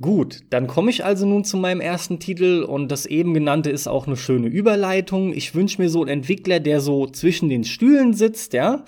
[0.00, 3.86] Gut, dann komme ich also nun zu meinem ersten Titel und das eben genannte ist
[3.86, 5.32] auch eine schöne Überleitung.
[5.32, 8.84] Ich wünsche mir so einen Entwickler, der so zwischen den Stühlen sitzt, ja,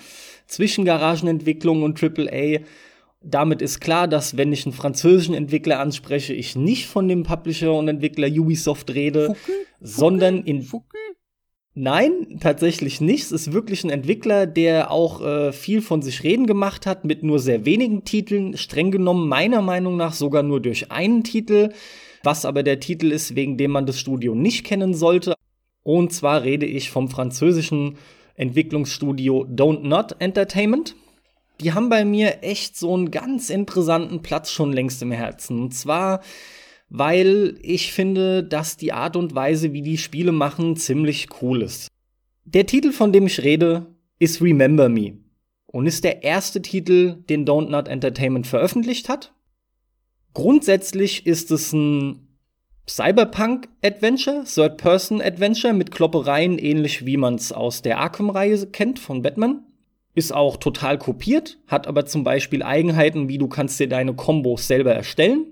[0.47, 2.59] zwischen Garagenentwicklung und AAA.
[3.23, 7.73] Damit ist klar, dass wenn ich einen französischen Entwickler anspreche, ich nicht von dem Publisher
[7.73, 10.97] und Entwickler Ubisoft rede, Fuki, sondern in Fuki.
[11.79, 13.25] Nein, tatsächlich nicht.
[13.25, 17.21] Es ist wirklich ein Entwickler, der auch äh, viel von sich reden gemacht hat, mit
[17.21, 18.57] nur sehr wenigen Titeln.
[18.57, 21.69] Streng genommen, meiner Meinung nach, sogar nur durch einen Titel.
[22.23, 25.35] Was aber der Titel ist, wegen dem man das Studio nicht kennen sollte.
[25.83, 27.99] Und zwar rede ich vom französischen
[28.33, 30.95] Entwicklungsstudio Don't Not Entertainment.
[31.61, 35.59] Die haben bei mir echt so einen ganz interessanten Platz schon längst im Herzen.
[35.59, 36.21] Und zwar
[36.89, 41.87] weil ich finde, dass die Art und Weise, wie die Spiele machen, ziemlich cool ist.
[42.45, 43.87] Der Titel, von dem ich rede,
[44.19, 45.17] ist Remember Me
[45.67, 49.33] und ist der erste Titel, den Don't Not Entertainment veröffentlicht hat.
[50.33, 52.27] Grundsätzlich ist es ein
[52.89, 59.63] Cyberpunk-Adventure, Third-Person-Adventure mit Kloppereien, ähnlich wie man es aus der Arkham-Reihe kennt von Batman.
[60.15, 64.67] Ist auch total kopiert, hat aber zum Beispiel Eigenheiten, wie du kannst dir deine Kombos
[64.67, 65.47] selber erstellen.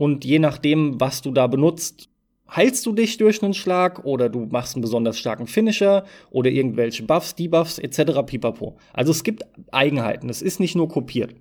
[0.00, 2.08] Und je nachdem, was du da benutzt,
[2.56, 7.02] heilst du dich durch einen Schlag oder du machst einen besonders starken Finisher oder irgendwelche
[7.02, 8.22] Buffs, Debuffs etc.
[8.24, 8.78] pipapo.
[8.94, 10.30] Also es gibt Eigenheiten.
[10.30, 11.34] Es ist nicht nur kopiert.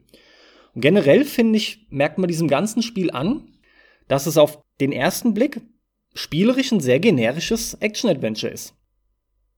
[0.75, 3.47] Und generell finde ich, merkt man diesem ganzen Spiel an,
[4.09, 5.61] dass es auf den ersten Blick
[6.13, 8.75] spielerisch ein sehr generisches Action-Adventure ist.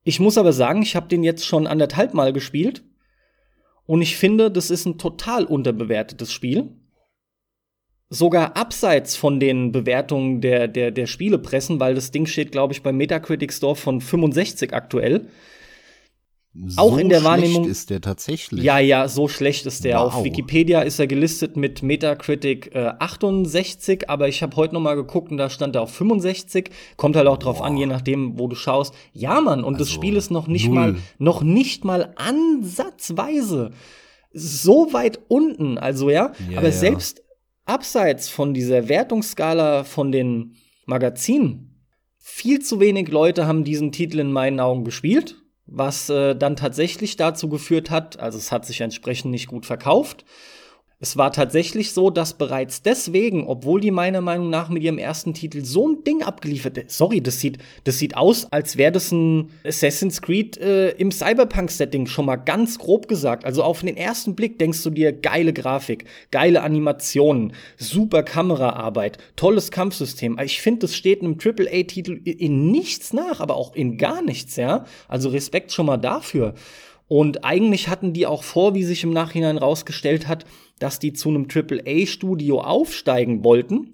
[0.04, 2.84] Ich muss aber sagen, ich habe den jetzt schon anderthalb Mal gespielt
[3.88, 6.76] und ich finde, das ist ein total unterbewertetes Spiel
[8.12, 12.84] sogar abseits von den Bewertungen der, der, der Spielepressen, weil das Ding steht, glaube ich,
[12.84, 15.30] beim Metacritic Store von 65 aktuell.
[16.54, 18.62] So auch in der Wahrnehmung ist der tatsächlich.
[18.62, 20.00] Ja, ja, so schlecht ist der.
[20.00, 20.14] Wow.
[20.14, 24.96] Auf Wikipedia ist er gelistet mit Metacritic äh, 68, aber ich habe heute noch mal
[24.96, 26.70] geguckt und da stand er auf 65.
[26.98, 27.68] Kommt halt auch drauf Boah.
[27.68, 28.94] an, je nachdem, wo du schaust.
[29.14, 30.76] Ja, Mann, und also, das Spiel ist noch nicht null.
[30.76, 33.72] mal noch nicht mal ansatzweise
[34.34, 37.22] so weit unten, also ja, ja aber selbst
[37.66, 41.86] abseits von dieser Wertungsskala von den Magazinen,
[42.18, 47.16] viel zu wenig Leute haben diesen Titel in meinen Augen gespielt, was äh, dann tatsächlich
[47.16, 50.26] dazu geführt hat, also es hat sich entsprechend nicht gut verkauft
[51.02, 55.34] es war tatsächlich so, dass bereits deswegen, obwohl die meiner Meinung nach mit ihrem ersten
[55.34, 59.50] Titel so ein Ding abgeliefert, sorry, das sieht, das sieht aus, als wäre das ein
[59.66, 63.46] Assassin's Creed äh, im Cyberpunk-Setting, schon mal ganz grob gesagt.
[63.46, 69.72] Also auf den ersten Blick denkst du dir, geile Grafik, geile Animationen, super Kameraarbeit, tolles
[69.72, 70.38] Kampfsystem.
[70.44, 74.86] Ich finde, das steht einem AAA-Titel in nichts nach, aber auch in gar nichts, ja.
[75.08, 76.54] Also Respekt schon mal dafür.
[77.08, 80.46] Und eigentlich hatten die auch vor, wie sich im Nachhinein rausgestellt hat,
[80.82, 83.94] dass die zu einem AAA-Studio aufsteigen wollten.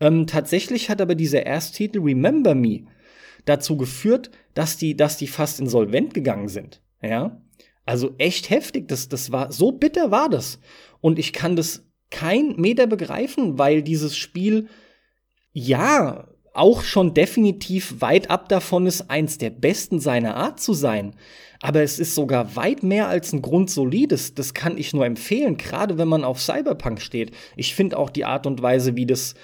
[0.00, 2.86] Ähm, tatsächlich hat aber dieser Ersttitel Remember Me
[3.44, 6.80] dazu geführt, dass die, dass die fast insolvent gegangen sind.
[7.02, 7.42] Ja,
[7.84, 8.88] also echt heftig.
[8.88, 10.60] Das, das war so bitter war das.
[11.00, 14.68] Und ich kann das kein Meter begreifen, weil dieses Spiel
[15.52, 21.16] ja auch schon definitiv weit ab davon ist, eins der besten seiner Art zu sein.
[21.64, 24.34] Aber es ist sogar weit mehr als ein grundsolides.
[24.34, 27.30] Das kann ich nur empfehlen, gerade wenn man auf Cyberpunk steht.
[27.56, 29.34] Ich finde auch die Art und Weise, wie das,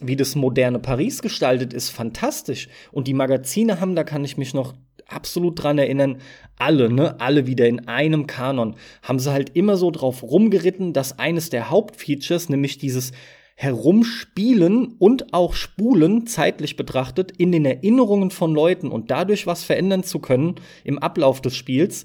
[0.00, 2.68] wie das moderne Paris gestaltet ist, fantastisch.
[2.90, 4.72] Und die Magazine haben, da kann ich mich noch
[5.08, 6.22] absolut dran erinnern,
[6.56, 11.18] alle, ne, alle wieder in einem Kanon, haben sie halt immer so drauf rumgeritten, dass
[11.18, 13.12] eines der Hauptfeatures, nämlich dieses
[13.60, 20.04] herumspielen und auch spulen, zeitlich betrachtet, in den Erinnerungen von Leuten und dadurch was verändern
[20.04, 22.04] zu können im Ablauf des Spiels,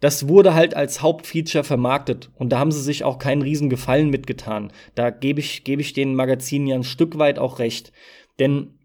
[0.00, 4.08] das wurde halt als Hauptfeature vermarktet und da haben sie sich auch keinen riesen Gefallen
[4.08, 4.72] mitgetan.
[4.94, 7.92] Da gebe ich, gebe ich den Magazinen ja ein Stück weit auch recht.
[8.38, 8.78] Denn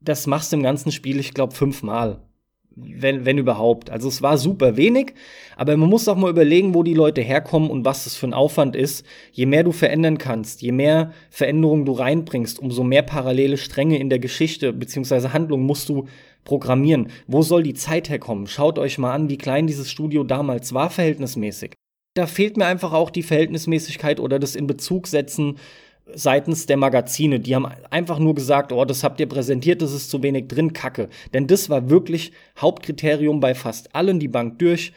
[0.00, 2.20] das machst du im ganzen Spiel, ich glaube, fünfmal
[2.76, 3.90] wenn, wenn überhaupt.
[3.90, 5.14] Also es war super wenig,
[5.56, 8.34] aber man muss auch mal überlegen, wo die Leute herkommen und was das für ein
[8.34, 9.04] Aufwand ist.
[9.32, 14.10] Je mehr du verändern kannst, je mehr Veränderungen du reinbringst, umso mehr parallele Stränge in
[14.10, 15.28] der Geschichte bzw.
[15.28, 16.06] Handlung musst du
[16.44, 17.08] programmieren.
[17.26, 18.46] Wo soll die Zeit herkommen?
[18.46, 21.74] Schaut euch mal an, wie klein dieses Studio damals war, verhältnismäßig.
[22.14, 25.56] Da fehlt mir einfach auch die Verhältnismäßigkeit oder das in Bezug setzen
[26.14, 27.40] seitens der Magazine.
[27.40, 30.72] Die haben einfach nur gesagt, oh, das habt ihr präsentiert, das ist zu wenig drin,
[30.72, 31.08] Kacke.
[31.32, 34.92] Denn das war wirklich Hauptkriterium bei fast allen die Bank durch,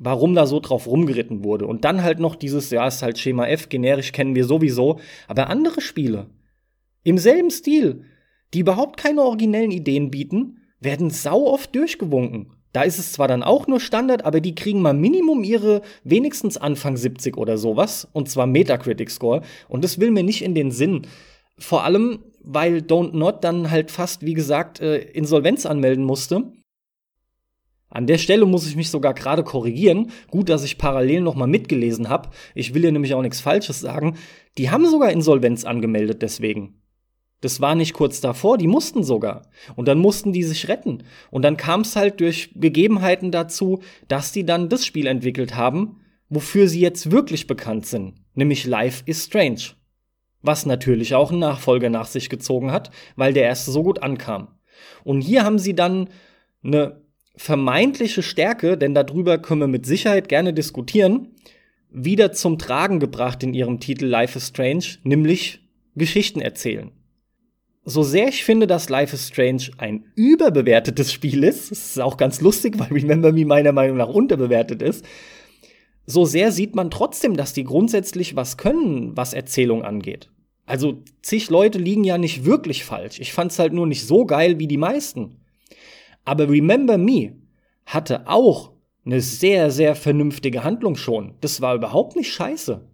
[0.00, 1.66] warum da so drauf rumgeritten wurde.
[1.66, 5.00] Und dann halt noch dieses, ja, ist halt Schema F, generisch kennen wir sowieso.
[5.28, 6.30] Aber andere Spiele
[7.02, 8.04] im selben Stil,
[8.54, 12.53] die überhaupt keine originellen Ideen bieten, werden sau oft durchgewunken.
[12.74, 16.56] Da ist es zwar dann auch nur Standard, aber die kriegen mal Minimum ihre wenigstens
[16.56, 18.08] Anfang 70 oder sowas.
[18.12, 19.42] Und zwar Metacritic Score.
[19.68, 21.02] Und das will mir nicht in den Sinn.
[21.56, 26.52] Vor allem, weil Don't Not dann halt fast, wie gesagt, äh, Insolvenz anmelden musste.
[27.90, 30.10] An der Stelle muss ich mich sogar gerade korrigieren.
[30.28, 32.30] Gut, dass ich parallel noch mal mitgelesen habe.
[32.56, 34.16] Ich will hier nämlich auch nichts Falsches sagen.
[34.58, 36.82] Die haben sogar Insolvenz angemeldet deswegen.
[37.44, 39.42] Das war nicht kurz davor, die mussten sogar.
[39.76, 41.02] Und dann mussten die sich retten.
[41.30, 46.00] Und dann kam es halt durch Gegebenheiten dazu, dass die dann das Spiel entwickelt haben,
[46.30, 49.60] wofür sie jetzt wirklich bekannt sind, nämlich Life is Strange.
[50.40, 54.48] Was natürlich auch einen Nachfolger nach sich gezogen hat, weil der erste so gut ankam.
[55.04, 56.08] Und hier haben sie dann
[56.62, 57.02] eine
[57.36, 61.34] vermeintliche Stärke, denn darüber können wir mit Sicherheit gerne diskutieren,
[61.90, 65.60] wieder zum Tragen gebracht in ihrem Titel Life is Strange, nämlich
[65.94, 66.90] Geschichten erzählen
[67.84, 72.16] so sehr ich finde, dass Life is Strange ein überbewertetes Spiel ist, das ist auch
[72.16, 75.04] ganz lustig, weil Remember Me meiner Meinung nach unterbewertet ist,
[76.06, 80.30] so sehr sieht man trotzdem, dass die grundsätzlich was können, was Erzählung angeht.
[80.66, 83.20] Also zig Leute liegen ja nicht wirklich falsch.
[83.20, 85.40] Ich fand's halt nur nicht so geil wie die meisten.
[86.24, 87.36] Aber Remember Me
[87.86, 88.72] hatte auch
[89.04, 91.34] eine sehr, sehr vernünftige Handlung schon.
[91.42, 92.88] Das war überhaupt nicht scheiße.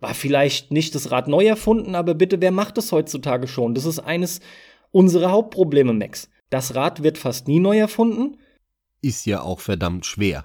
[0.00, 3.74] War vielleicht nicht das Rad neu erfunden, aber bitte, wer macht es heutzutage schon?
[3.74, 4.40] Das ist eines
[4.90, 6.30] unserer Hauptprobleme, Max.
[6.50, 8.36] Das Rad wird fast nie neu erfunden.
[9.00, 10.44] Ist ja auch verdammt schwer.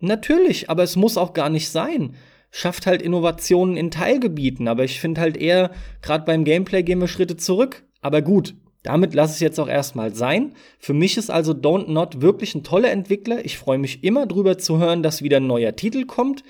[0.00, 2.16] Natürlich, aber es muss auch gar nicht sein.
[2.50, 5.70] Schafft halt Innovationen in Teilgebieten, aber ich finde halt eher,
[6.02, 7.84] gerade beim Gameplay gehen wir Schritte zurück.
[8.00, 10.54] Aber gut, damit lasse ich jetzt auch erstmal sein.
[10.78, 13.44] Für mich ist also Don't Not wirklich ein toller Entwickler.
[13.44, 16.42] Ich freue mich immer drüber zu hören, dass wieder ein neuer Titel kommt.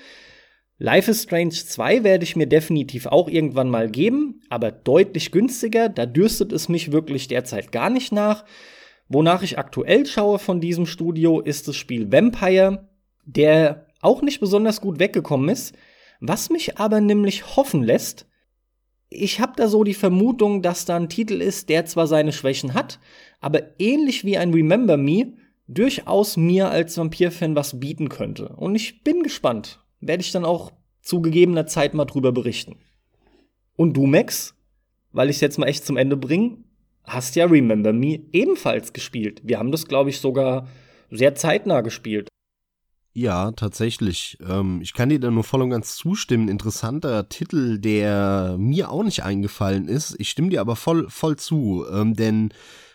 [0.83, 5.89] Life is Strange 2 werde ich mir definitiv auch irgendwann mal geben, aber deutlich günstiger.
[5.89, 8.45] Da dürstet es mich wirklich derzeit gar nicht nach.
[9.07, 12.89] Wonach ich aktuell schaue von diesem Studio ist das Spiel Vampire,
[13.25, 15.75] der auch nicht besonders gut weggekommen ist,
[16.19, 18.25] was mich aber nämlich hoffen lässt.
[19.07, 22.73] Ich habe da so die Vermutung, dass da ein Titel ist, der zwar seine Schwächen
[22.73, 22.99] hat,
[23.39, 25.33] aber ähnlich wie ein Remember Me
[25.67, 28.55] durchaus mir als Vampir-Fan was bieten könnte.
[28.55, 32.75] Und ich bin gespannt werde ich dann auch zu gegebener Zeit mal drüber berichten.
[33.75, 34.55] Und du, Max,
[35.11, 36.57] weil ich es jetzt mal echt zum Ende bringe,
[37.03, 39.41] hast ja Remember Me ebenfalls gespielt.
[39.43, 40.67] Wir haben das, glaube ich, sogar
[41.09, 42.27] sehr zeitnah gespielt.
[43.13, 44.37] Ja, tatsächlich.
[44.47, 46.47] Ähm, ich kann dir da nur voll und ganz zustimmen.
[46.47, 50.15] Interessanter Titel, der mir auch nicht eingefallen ist.
[50.17, 52.53] Ich stimme dir aber voll, voll zu, ähm, denn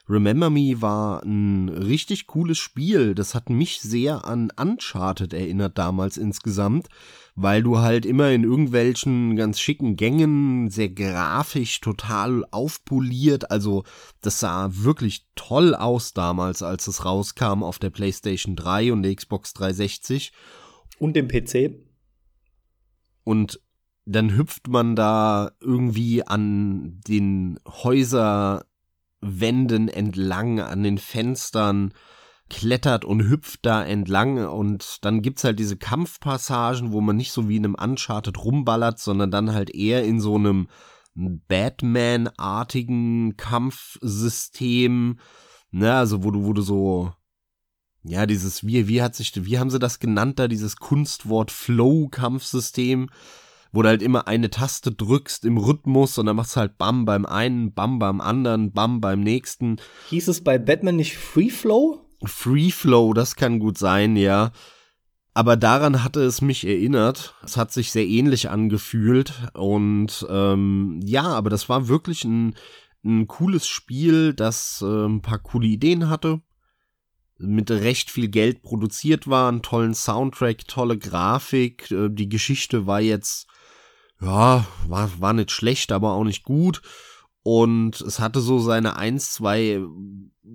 [0.08, 3.14] Remember Me war ein richtig cooles Spiel.
[3.14, 6.88] Das hat mich sehr an Uncharted erinnert damals insgesamt,
[7.34, 13.82] weil du halt immer in irgendwelchen ganz schicken Gängen, sehr grafisch, total aufpoliert, also
[14.20, 19.14] das sah wirklich toll aus damals, als es rauskam auf der PlayStation 3 und der
[19.14, 20.32] Xbox 360.
[20.98, 21.74] Und dem PC.
[23.24, 23.60] Und
[24.04, 28.64] dann hüpft man da irgendwie an den Häuser
[29.20, 31.92] Wänden entlang, an den Fenstern,
[32.48, 34.46] klettert und hüpft da entlang.
[34.46, 38.98] Und dann gibt's halt diese Kampfpassagen, wo man nicht so wie in einem Uncharted rumballert,
[38.98, 40.68] sondern dann halt eher in so einem
[41.16, 45.18] Batman-artigen Kampfsystem,
[45.70, 47.10] ne, also wo du, wo du so,
[48.02, 53.08] ja, dieses, wie, wie hat sich, wie haben sie das genannt da, dieses Kunstwort Flow-Kampfsystem,
[53.76, 57.04] wo du halt immer eine Taste drückst im Rhythmus und dann machst du halt Bam
[57.04, 59.76] beim einen, Bam beim anderen, Bam beim nächsten.
[60.08, 62.00] Hieß es bei Batman nicht Free Flow?
[62.24, 64.50] Free Flow, das kann gut sein, ja.
[65.34, 67.34] Aber daran hatte es mich erinnert.
[67.44, 69.34] Es hat sich sehr ähnlich angefühlt.
[69.52, 72.54] Und ähm, ja, aber das war wirklich ein,
[73.04, 76.40] ein cooles Spiel, das äh, ein paar coole Ideen hatte.
[77.36, 81.90] Mit recht viel Geld produziert war, einen tollen Soundtrack, tolle Grafik.
[81.90, 83.46] Äh, die Geschichte war jetzt
[84.20, 86.82] ja, war, war nicht schlecht, aber auch nicht gut.
[87.42, 89.80] Und es hatte so seine ein, zwei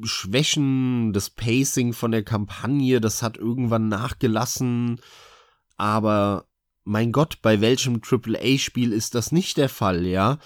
[0.04, 5.00] Schwächen, das Pacing von der Kampagne, das hat irgendwann nachgelassen.
[5.78, 6.48] Aber
[6.84, 10.40] mein Gott, bei welchem AAA-Spiel ist das nicht der Fall, ja?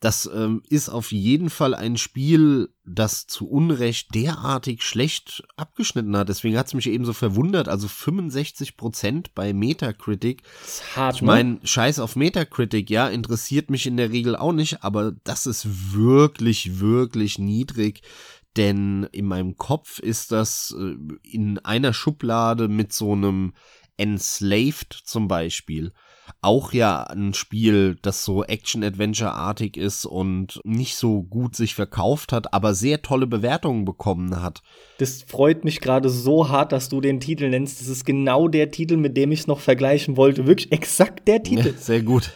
[0.00, 6.28] Das ähm, ist auf jeden Fall ein Spiel, das zu Unrecht derartig schlecht abgeschnitten hat.
[6.28, 7.68] Deswegen hat es mich eben so verwundert.
[7.68, 10.42] Also 65 Prozent bei Metacritic.
[10.42, 11.60] Das ist hart, ich meine, ne?
[11.64, 16.78] Scheiß auf Metacritic, ja, interessiert mich in der Regel auch nicht, aber das ist wirklich,
[16.78, 18.02] wirklich niedrig.
[18.56, 23.54] Denn in meinem Kopf ist das äh, in einer Schublade mit so einem
[23.96, 25.92] Enslaved zum Beispiel
[26.42, 32.52] auch ja ein Spiel, das so Action-Adventure-artig ist und nicht so gut sich verkauft hat,
[32.52, 34.62] aber sehr tolle Bewertungen bekommen hat.
[34.98, 37.80] Das freut mich gerade so hart, dass du den Titel nennst.
[37.80, 40.46] Das ist genau der Titel, mit dem ich es noch vergleichen wollte.
[40.46, 41.68] Wirklich exakt der Titel.
[41.68, 42.32] Ja, sehr gut.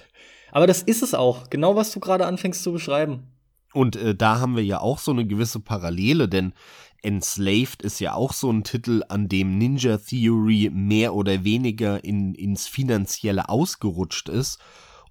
[0.53, 1.49] Aber das ist es auch.
[1.51, 3.25] Genau, was du gerade anfängst zu beschreiben.
[3.73, 6.53] Und äh, da haben wir ja auch so eine gewisse Parallele, denn
[7.03, 12.35] Enslaved ist ja auch so ein Titel, an dem Ninja Theory mehr oder weniger in,
[12.35, 14.59] ins Finanzielle ausgerutscht ist,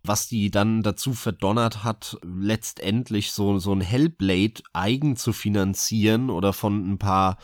[0.04, 6.54] was die dann dazu verdonnert hat, letztendlich so, so ein Hellblade eigen zu finanzieren oder
[6.54, 7.38] von ein paar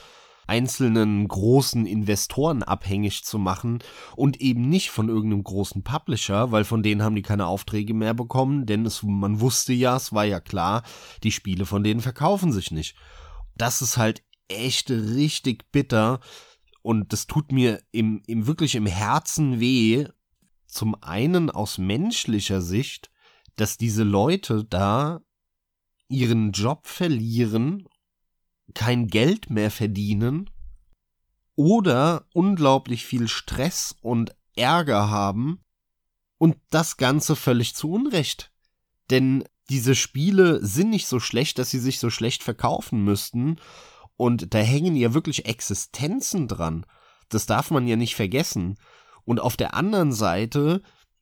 [0.48, 3.80] einzelnen großen Investoren abhängig zu machen
[4.16, 8.14] und eben nicht von irgendeinem großen Publisher, weil von denen haben die keine Aufträge mehr
[8.14, 10.84] bekommen, denn es, man wusste ja, es war ja klar,
[11.24, 12.96] die Spiele von denen verkaufen sich nicht.
[13.58, 16.20] Das ist halt echt richtig bitter
[16.82, 20.06] und das tut mir im, im wirklich im Herzen weh.
[20.68, 23.10] Zum einen aus menschlicher Sicht,
[23.56, 25.22] dass diese Leute da
[26.08, 27.88] ihren Job verlieren,
[28.76, 30.50] kein Geld mehr verdienen
[31.56, 35.62] oder unglaublich viel Stress und Ärger haben
[36.38, 38.52] und das Ganze völlig zu Unrecht.
[39.10, 43.58] Denn diese Spiele sind nicht so schlecht, dass sie sich so schlecht verkaufen müssten
[44.18, 46.86] und da hängen ja wirklich Existenzen dran.
[47.30, 48.78] Das darf man ja nicht vergessen.
[49.26, 50.82] Und auf der anderen Seite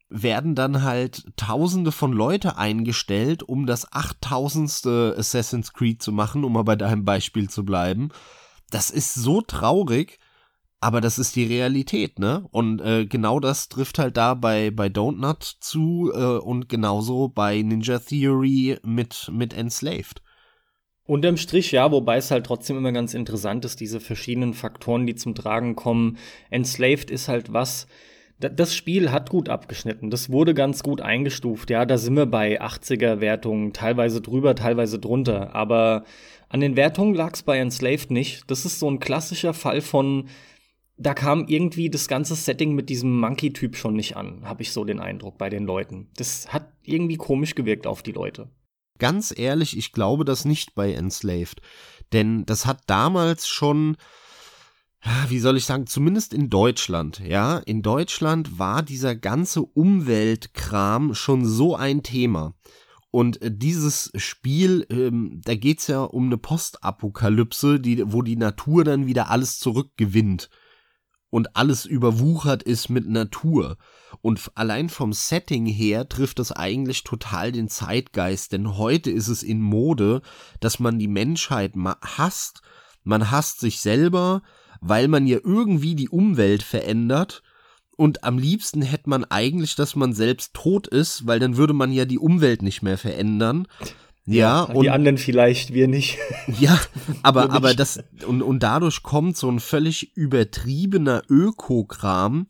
[0.10, 6.53] werden dann halt Tausende von Leute eingestellt, um das achttausendste Assassin's Creed zu machen, um
[6.53, 8.10] mal bei deinem Beispiel zu bleiben.
[8.69, 10.19] Das ist so traurig,
[10.79, 12.46] aber das ist die Realität, ne?
[12.52, 17.29] Und äh, genau das trifft halt da bei, bei Don't Not zu äh, und genauso
[17.29, 20.21] bei Ninja Theory mit, mit Enslaved.
[21.06, 25.15] Unterm Strich ja, wobei es halt trotzdem immer ganz interessant ist, diese verschiedenen Faktoren, die
[25.15, 26.17] zum Tragen kommen.
[26.49, 27.87] Enslaved ist halt was,
[28.39, 30.10] das Spiel hat gut abgeschnitten.
[30.10, 31.69] Das wurde ganz gut eingestuft.
[31.69, 35.56] Ja, da sind wir bei 80er-Wertungen, teilweise drüber, teilweise drunter.
[35.56, 36.06] Aber
[36.49, 38.49] an den Wertungen lag es bei Enslaved nicht.
[38.49, 40.29] Das ist so ein klassischer Fall von,
[40.97, 44.83] da kam irgendwie das ganze Setting mit diesem Monkey-Typ schon nicht an, habe ich so
[44.83, 46.08] den Eindruck bei den Leuten.
[46.17, 48.49] Das hat irgendwie komisch gewirkt auf die Leute.
[49.00, 51.62] Ganz ehrlich, ich glaube das nicht bei Enslaved.
[52.12, 53.98] Denn das hat damals schon
[55.27, 61.46] wie soll ich sagen, zumindest in Deutschland, ja, in Deutschland war dieser ganze Umweltkram schon
[61.46, 62.54] so ein Thema.
[63.12, 68.83] Und äh, dieses Spiel, ähm, da geht's ja um eine Postapokalypse, die, wo die Natur
[68.83, 70.50] dann wieder alles zurückgewinnt
[71.29, 73.77] und alles überwuchert ist mit Natur.
[74.21, 79.43] Und allein vom Setting her trifft das eigentlich total den Zeitgeist, denn heute ist es
[79.43, 80.21] in Mode,
[80.59, 82.61] dass man die Menschheit hasst,
[83.03, 84.43] man hasst sich selber,
[84.81, 87.43] weil man ja irgendwie die Umwelt verändert
[87.95, 91.91] und am liebsten hätte man eigentlich, dass man selbst tot ist, weil dann würde man
[91.91, 93.67] ja die Umwelt nicht mehr verändern.
[94.25, 96.17] Ja, ja und die anderen vielleicht, wir nicht.
[96.59, 96.79] Ja,
[97.21, 102.47] aber, aber das, und, und dadurch kommt so ein völlig übertriebener Ökokram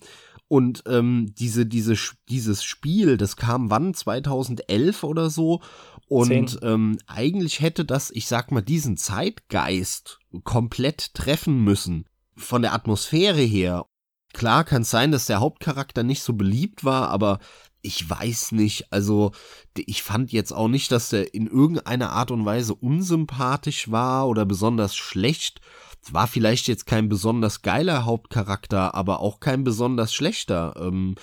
[0.53, 1.95] und ähm, diese, diese,
[2.29, 3.95] dieses Spiel, das kam wann?
[3.95, 5.61] 2011 oder so.
[6.07, 12.05] Und ähm, eigentlich hätte das, ich sag mal, diesen Zeitgeist komplett treffen müssen
[12.37, 13.87] von der Atmosphäre her,
[14.31, 17.39] klar kann es sein, dass der Hauptcharakter nicht so beliebt war, aber
[17.81, 19.31] ich weiß nicht, also
[19.75, 24.45] ich fand jetzt auch nicht, dass er in irgendeiner Art und Weise unsympathisch war oder
[24.45, 25.61] besonders schlecht.
[26.05, 30.73] Es war vielleicht jetzt kein besonders geiler Hauptcharakter, aber auch kein besonders schlechter.
[30.77, 31.15] Ähm,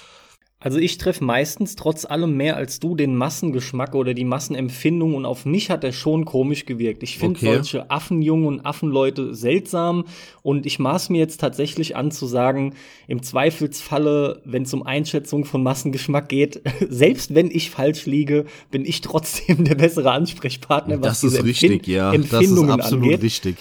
[0.63, 5.25] also ich treffe meistens trotz allem mehr als du den Massengeschmack oder die Massenempfindung und
[5.25, 7.03] auf mich hat er schon komisch gewirkt.
[7.03, 7.55] Ich finde okay.
[7.55, 10.05] solche Affenjungen und Affenleute seltsam
[10.43, 12.75] und ich maß mir jetzt tatsächlich an zu sagen,
[13.09, 18.85] im Zweifelsfalle, wenn es um Einschätzung von Massengeschmack geht, selbst wenn ich falsch liege, bin
[18.85, 22.13] ich trotzdem der bessere Ansprechpartner, was das ist richtig, Empfind ja.
[22.13, 23.23] Empfindungen das ist absolut angeht.
[23.23, 23.57] richtig.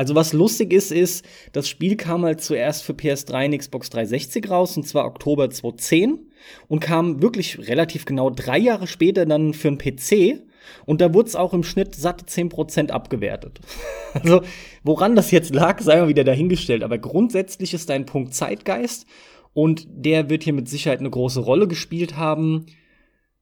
[0.00, 4.48] Also was lustig ist, ist, das Spiel kam halt zuerst für PS3 und Xbox 360
[4.48, 6.20] raus, und zwar Oktober 2010,
[6.68, 10.40] und kam wirklich relativ genau drei Jahre später dann für einen PC.
[10.86, 13.60] Und da wurde es auch im Schnitt satte 10% abgewertet.
[14.14, 14.40] also,
[14.84, 16.82] woran das jetzt lag, sei mal wieder dahingestellt.
[16.82, 19.04] Aber grundsätzlich ist dein Punkt Zeitgeist
[19.52, 22.64] und der wird hier mit Sicherheit eine große Rolle gespielt haben.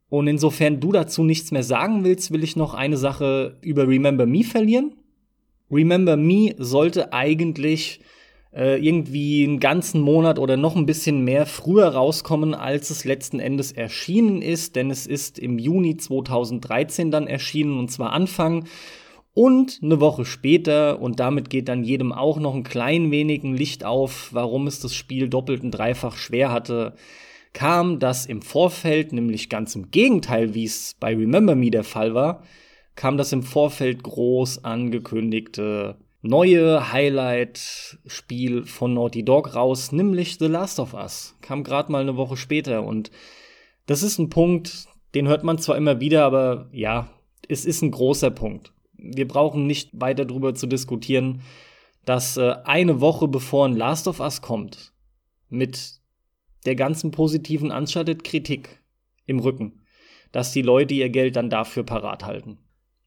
[0.09, 4.27] Und insofern du dazu nichts mehr sagen willst, will ich noch eine Sache über Remember
[4.27, 4.98] Me verlieren.
[5.71, 8.01] Remember Me sollte eigentlich
[8.55, 13.41] äh, irgendwie einen ganzen Monat oder noch ein bisschen mehr früher rauskommen, als es letzten
[13.41, 18.65] Endes erschienen ist, denn es ist im Juni 2013 dann erschienen und zwar Anfang.
[19.35, 23.55] Und eine Woche später, und damit geht dann jedem auch noch ein klein wenig ein
[23.55, 26.95] Licht auf, warum es das Spiel doppelt und dreifach schwer hatte,
[27.53, 32.15] kam das im Vorfeld, nämlich ganz im Gegenteil, wie es bei Remember Me der Fall
[32.15, 32.43] war,
[32.99, 40.81] kam das im Vorfeld groß angekündigte neue Highlight-Spiel von Naughty Dog raus, nämlich The Last
[40.81, 41.37] of Us.
[41.41, 43.13] Kam gerade mal eine Woche später und
[43.87, 47.09] das ist ein Punkt, den hört man zwar immer wieder, aber ja,
[47.49, 48.73] es ist ein großer Punkt.
[48.95, 51.43] Wir brauchen nicht weiter darüber zu diskutieren,
[52.05, 54.93] dass äh, eine Woche bevor ein Last of Us kommt,
[55.49, 56.01] mit
[56.67, 58.83] der ganzen positiven Uncharted-Kritik
[59.25, 59.85] im Rücken,
[60.33, 62.59] dass die Leute ihr Geld dann dafür parat halten.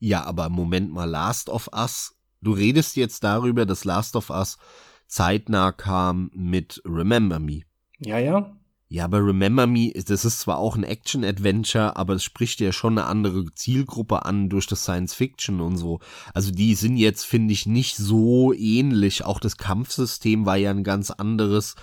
[0.01, 2.15] Ja, aber Moment mal, Last of Us.
[2.41, 4.57] Du redest jetzt darüber, dass Last of Us
[5.05, 7.61] zeitnah kam mit Remember Me.
[7.99, 8.51] Ja, ja.
[8.89, 12.97] Ja, aber Remember Me, das ist zwar auch ein Action-Adventure, aber es spricht ja schon
[12.97, 15.99] eine andere Zielgruppe an durch das Science-Fiction und so.
[16.33, 19.23] Also die sind jetzt, finde ich, nicht so ähnlich.
[19.23, 21.75] Auch das Kampfsystem war ja ein ganz anderes.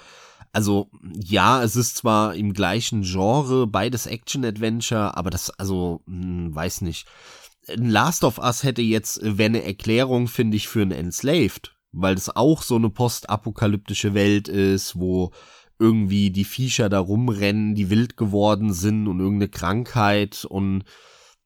[0.53, 6.81] Also ja, es ist zwar im gleichen Genre, beides Action-Adventure, aber das, also, hm, weiß
[6.81, 7.07] nicht.
[7.77, 12.15] Last of Us hätte jetzt, äh, wäre eine Erklärung, finde ich, für ein Enslaved, weil
[12.15, 15.33] das auch so eine postapokalyptische Welt ist, wo
[15.79, 20.85] irgendwie die Viecher da rumrennen, die wild geworden sind und irgendeine Krankheit und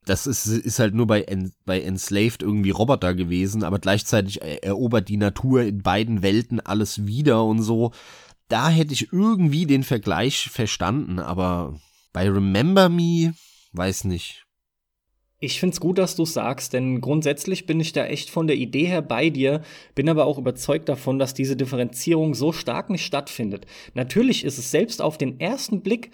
[0.05, 1.25] das ist, ist halt nur bei,
[1.65, 7.45] bei Enslaved irgendwie Roboter gewesen, aber gleichzeitig erobert die Natur in beiden Welten alles wieder
[7.45, 7.91] und so.
[8.49, 11.79] Da hätte ich irgendwie den Vergleich verstanden, aber
[12.11, 13.33] bei Remember Me,
[13.71, 14.42] weiß nicht.
[15.45, 18.55] Ich finde es gut, dass du sagst, denn grundsätzlich bin ich da echt von der
[18.55, 19.61] Idee her bei dir,
[19.93, 23.65] bin aber auch überzeugt davon, dass diese Differenzierung so stark nicht stattfindet.
[23.93, 26.11] Natürlich ist es selbst auf den ersten Blick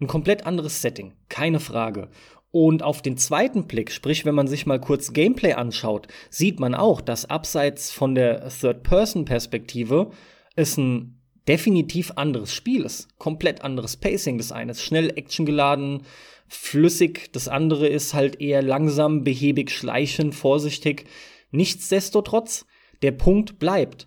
[0.00, 2.10] ein komplett anderes Setting, keine Frage.
[2.52, 6.76] Und auf den zweiten Blick, sprich, wenn man sich mal kurz Gameplay anschaut, sieht man
[6.76, 10.12] auch, dass abseits von der Third-Person-Perspektive
[10.54, 11.19] es ein
[11.50, 13.08] definitiv anderes Spiel ist.
[13.18, 14.38] Komplett anderes Pacing.
[14.38, 16.02] Das eine ist schnell actiongeladen,
[16.46, 17.32] flüssig.
[17.32, 21.06] Das andere ist halt eher langsam, behäbig, schleichend, vorsichtig.
[21.50, 22.66] Nichtsdestotrotz,
[23.02, 24.06] der Punkt bleibt.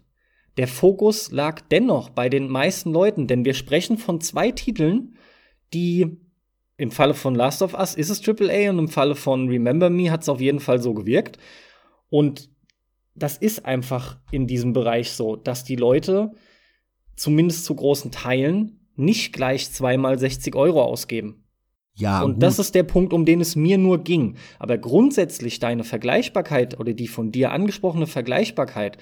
[0.56, 5.18] Der Fokus lag dennoch bei den meisten Leuten, denn wir sprechen von zwei Titeln,
[5.74, 6.16] die
[6.78, 10.10] im Falle von Last of Us ist es AAA und im Falle von Remember Me
[10.10, 11.40] hat es auf jeden Fall so gewirkt.
[12.10, 12.50] Und
[13.16, 16.32] das ist einfach in diesem Bereich so, dass die Leute
[17.16, 21.44] zumindest zu großen Teilen nicht gleich zweimal 60 Euro ausgeben.
[21.96, 22.22] Ja.
[22.24, 22.44] Und gut.
[22.44, 24.36] das ist der Punkt, um den es mir nur ging.
[24.60, 28.98] Aber grundsätzlich deine Vergleichbarkeit oder die von dir angesprochene Vergleichbarkeit,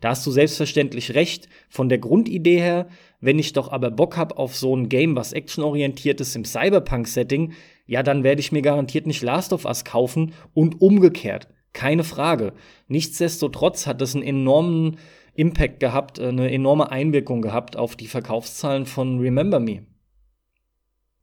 [0.00, 1.48] da hast du selbstverständlich recht.
[1.70, 2.88] Von der Grundidee her,
[3.20, 7.52] wenn ich doch aber Bock hab auf so ein Game, was actionorientiert ist im Cyberpunk-Setting,
[7.86, 11.48] ja, dann werde ich mir garantiert nicht Last of Us kaufen und umgekehrt.
[11.72, 12.52] Keine Frage.
[12.88, 14.98] Nichtsdestotrotz hat das einen enormen
[15.34, 19.86] Impact gehabt, äh, eine enorme Einwirkung gehabt auf die Verkaufszahlen von Remember Me.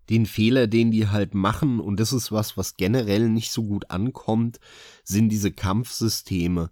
[0.10, 3.90] Den Fehler, den die halt machen, und das ist was, was generell nicht so gut
[3.90, 4.60] ankommt,
[5.04, 6.70] sind diese Kampfsysteme.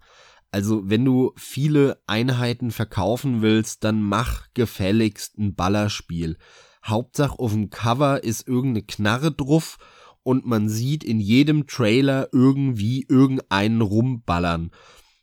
[0.52, 6.36] Also, wenn du viele Einheiten verkaufen willst, dann mach gefälligst ein Ballerspiel.
[6.84, 9.78] Hauptsache auf dem Cover ist irgendeine Knarre drauf
[10.22, 14.70] und man sieht in jedem Trailer irgendwie irgendeinen rumballern.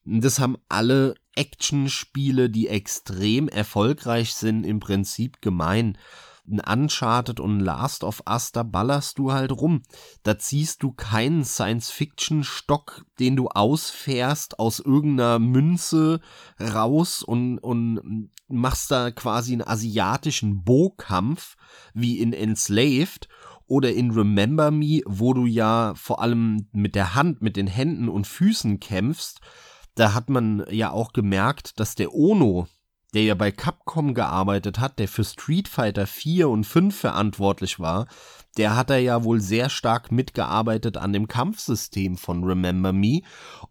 [0.10, 5.97] Das haben alle Actionspiele, die extrem erfolgreich sind, im Prinzip gemein.
[6.49, 9.84] Ein Uncharted und ein Last of Us, da ballerst du halt rum.
[10.24, 16.22] Da ziehst du keinen Science-Fiction-Stock, den du ausfährst aus irgendeiner Münze
[16.58, 21.58] raus und, und machst da quasi einen asiatischen Bokampf
[21.93, 23.28] wie in Enslaved
[23.66, 28.08] oder in Remember Me, wo du ja vor allem mit der Hand, mit den Händen
[28.08, 29.41] und Füßen kämpfst
[29.98, 32.68] da hat man ja auch gemerkt, dass der Ono,
[33.14, 38.08] der ja bei Capcom gearbeitet hat, der für Street Fighter 4 und 5 verantwortlich war,
[38.58, 43.22] der hat da ja wohl sehr stark mitgearbeitet an dem Kampfsystem von Remember Me.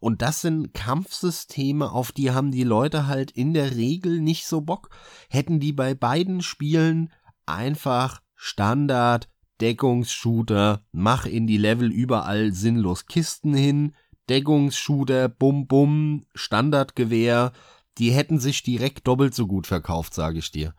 [0.01, 4.63] Und das sind Kampfsysteme, auf die haben die Leute halt in der Regel nicht so
[4.63, 4.91] Bock.
[5.29, 7.13] Hätten die bei beiden Spielen
[7.47, 9.29] einfach Standard,
[9.61, 13.95] Deckungsshooter, mach in die Level überall sinnlos Kisten hin,
[14.29, 17.53] Deckungsshooter, Bum Bum, Standardgewehr,
[17.99, 20.75] die hätten sich direkt doppelt so gut verkauft, sage ich dir.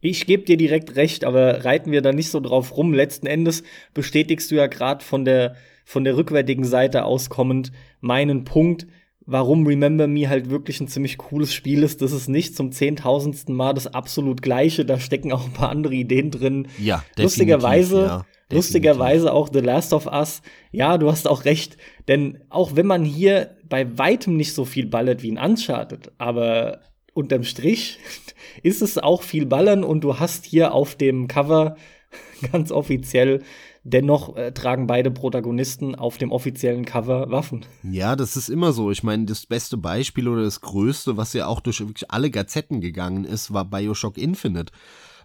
[0.00, 2.92] Ich gebe dir direkt recht, aber reiten wir da nicht so drauf rum.
[2.92, 3.62] Letzten Endes
[3.94, 8.86] bestätigst du ja gerade von der, von der rückwärtigen Seite auskommend meinen Punkt,
[9.24, 12.02] warum Remember Me halt wirklich ein ziemlich cooles Spiel ist.
[12.02, 14.84] Das ist nicht zum zehntausendsten Mal das absolut gleiche.
[14.84, 16.68] Da stecken auch ein paar andere Ideen drin.
[16.78, 18.26] Ja, definitiv, Lustigerweise ja.
[18.50, 20.42] Lustigerweise auch The Last of Us.
[20.70, 21.76] Ja, du hast auch recht.
[22.08, 26.80] Denn auch wenn man hier bei weitem nicht so viel ballert wie in Uncharted, aber
[27.14, 27.98] unterm Strich
[28.62, 31.76] ist es auch viel Ballern und du hast hier auf dem Cover
[32.52, 33.42] ganz offiziell
[33.86, 37.66] Dennoch äh, tragen beide Protagonisten auf dem offiziellen Cover Waffen.
[37.82, 38.90] Ja, das ist immer so.
[38.90, 42.80] Ich meine, das beste Beispiel oder das größte, was ja auch durch wirklich alle Gazetten
[42.80, 44.72] gegangen ist, war Bioshock Infinite.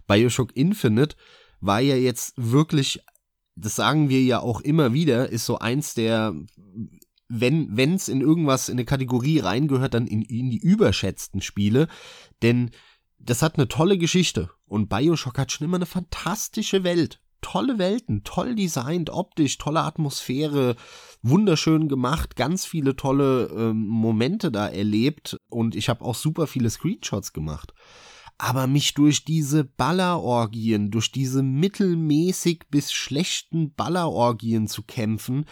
[0.06, 1.16] Bioshock Infinite
[1.62, 3.00] war ja jetzt wirklich
[3.56, 6.34] das sagen wir ja auch immer wieder, ist so eins der,
[7.28, 11.88] wenn es in irgendwas in eine Kategorie reingehört, dann in, in die überschätzten Spiele,
[12.42, 12.70] denn
[13.18, 14.50] das hat eine tolle Geschichte.
[14.66, 17.20] Und Bioshock hat schon immer eine fantastische Welt.
[17.42, 20.76] Tolle Welten, toll designt, optisch, tolle Atmosphäre,
[21.22, 25.38] wunderschön gemacht, ganz viele tolle ähm, Momente da erlebt.
[25.48, 27.72] Und ich habe auch super viele Screenshots gemacht
[28.40, 35.44] aber mich durch diese Ballerorgien, durch diese mittelmäßig bis schlechten Ballerorgien zu kämpfen,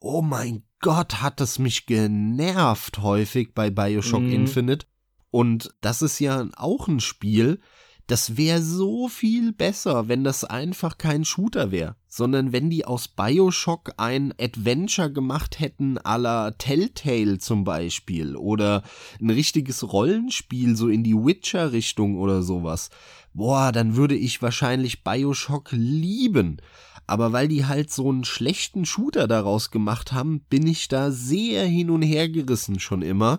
[0.00, 4.32] oh mein Gott, hat es mich genervt häufig bei Bioshock mhm.
[4.32, 4.86] Infinite.
[5.30, 7.60] Und das ist ja auch ein Spiel,
[8.06, 13.08] das wäre so viel besser, wenn das einfach kein Shooter wäre, sondern wenn die aus
[13.08, 18.82] Bioshock ein Adventure gemacht hätten, à la Telltale zum Beispiel, oder
[19.20, 22.90] ein richtiges Rollenspiel, so in die Witcher-Richtung oder sowas.
[23.32, 26.60] Boah, dann würde ich wahrscheinlich Bioshock lieben.
[27.06, 31.64] Aber weil die halt so einen schlechten Shooter daraus gemacht haben, bin ich da sehr
[31.64, 33.38] hin und her gerissen schon immer.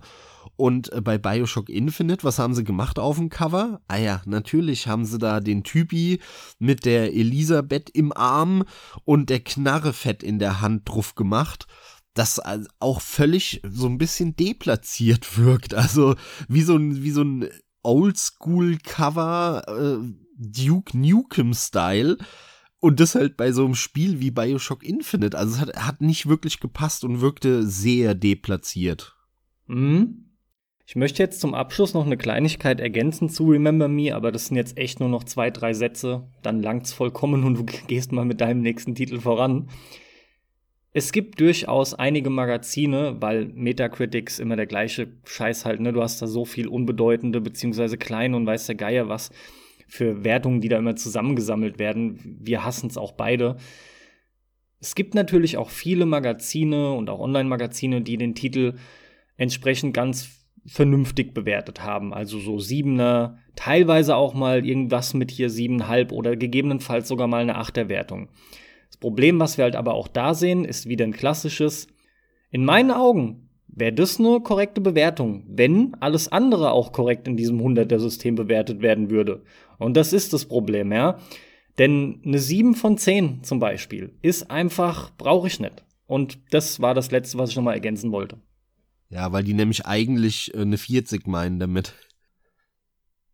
[0.62, 3.82] Und äh, bei Bioshock Infinite, was haben sie gemacht auf dem Cover?
[3.88, 6.20] Ah ja, natürlich haben sie da den Typi
[6.60, 8.66] mit der Elisabeth im Arm
[9.04, 11.66] und der Knarrefett in der Hand drauf gemacht
[12.14, 12.42] das
[12.80, 15.74] auch völlig so ein bisschen deplatziert wirkt.
[15.74, 16.16] Also
[16.48, 17.50] wie so ein, wie so ein
[17.82, 22.20] Oldschool-Cover, äh, Duke Nukem-Style.
[22.80, 25.36] Und das halt bei so einem Spiel wie Bioshock Infinite.
[25.36, 29.16] Also es hat, hat nicht wirklich gepasst und wirkte sehr deplatziert.
[29.66, 30.31] Mhm.
[30.92, 34.58] Ich möchte jetzt zum Abschluss noch eine Kleinigkeit ergänzen zu Remember Me, aber das sind
[34.58, 36.28] jetzt echt nur noch zwei, drei Sätze.
[36.42, 39.70] Dann langt's vollkommen und du gehst mal mit deinem nächsten Titel voran.
[40.92, 45.94] Es gibt durchaus einige Magazine, weil Metacritics immer der gleiche Scheiß halt, ne?
[45.94, 49.30] Du hast da so viel unbedeutende beziehungsweise kleine und weiß der Geier was
[49.88, 52.38] für Wertungen, die da immer zusammengesammelt werden.
[52.42, 53.56] Wir hassen es auch beide.
[54.82, 58.76] Es gibt natürlich auch viele Magazine und auch Online-Magazine, die den Titel
[59.38, 62.14] entsprechend ganz vernünftig bewertet haben.
[62.14, 67.58] Also so Siebener, teilweise auch mal irgendwas mit hier siebenhalb oder gegebenenfalls sogar mal eine
[67.58, 68.30] Achterwertung.
[68.88, 71.88] Das Problem, was wir halt aber auch da sehen, ist wieder ein klassisches.
[72.52, 77.60] In meinen Augen wäre das eine korrekte Bewertung, wenn alles andere auch korrekt in diesem
[77.62, 79.44] 100er-System bewertet werden würde.
[79.80, 81.18] Und das ist das Problem, ja.
[81.80, 85.86] Denn eine 7 von 10 zum Beispiel ist einfach, brauche ich nicht.
[86.06, 88.38] Und das war das Letzte, was ich nochmal ergänzen wollte.
[89.12, 91.94] Ja, weil die nämlich eigentlich äh, eine 40 meinen damit.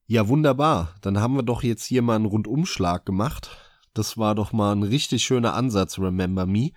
[0.07, 0.95] Ja, wunderbar.
[1.01, 3.51] Dann haben wir doch jetzt hier mal einen Rundumschlag gemacht.
[3.93, 6.71] Das war doch mal ein richtig schöner Ansatz, Remember Me.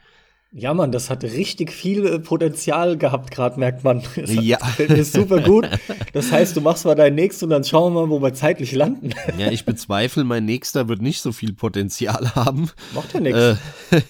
[0.53, 4.03] Ja, Mann, das hat richtig viel äh, Potenzial gehabt, gerade merkt man.
[4.17, 4.59] Das ja.
[4.59, 5.67] Fällt mir super gut.
[6.13, 8.73] Das heißt, du machst mal dein nächstes und dann schauen wir mal, wo wir zeitlich
[8.73, 9.11] landen.
[9.39, 12.69] Ja, ich bezweifle, mein nächster wird nicht so viel Potenzial haben.
[12.95, 13.39] Macht ja nichts.
[13.39, 13.57] Äh,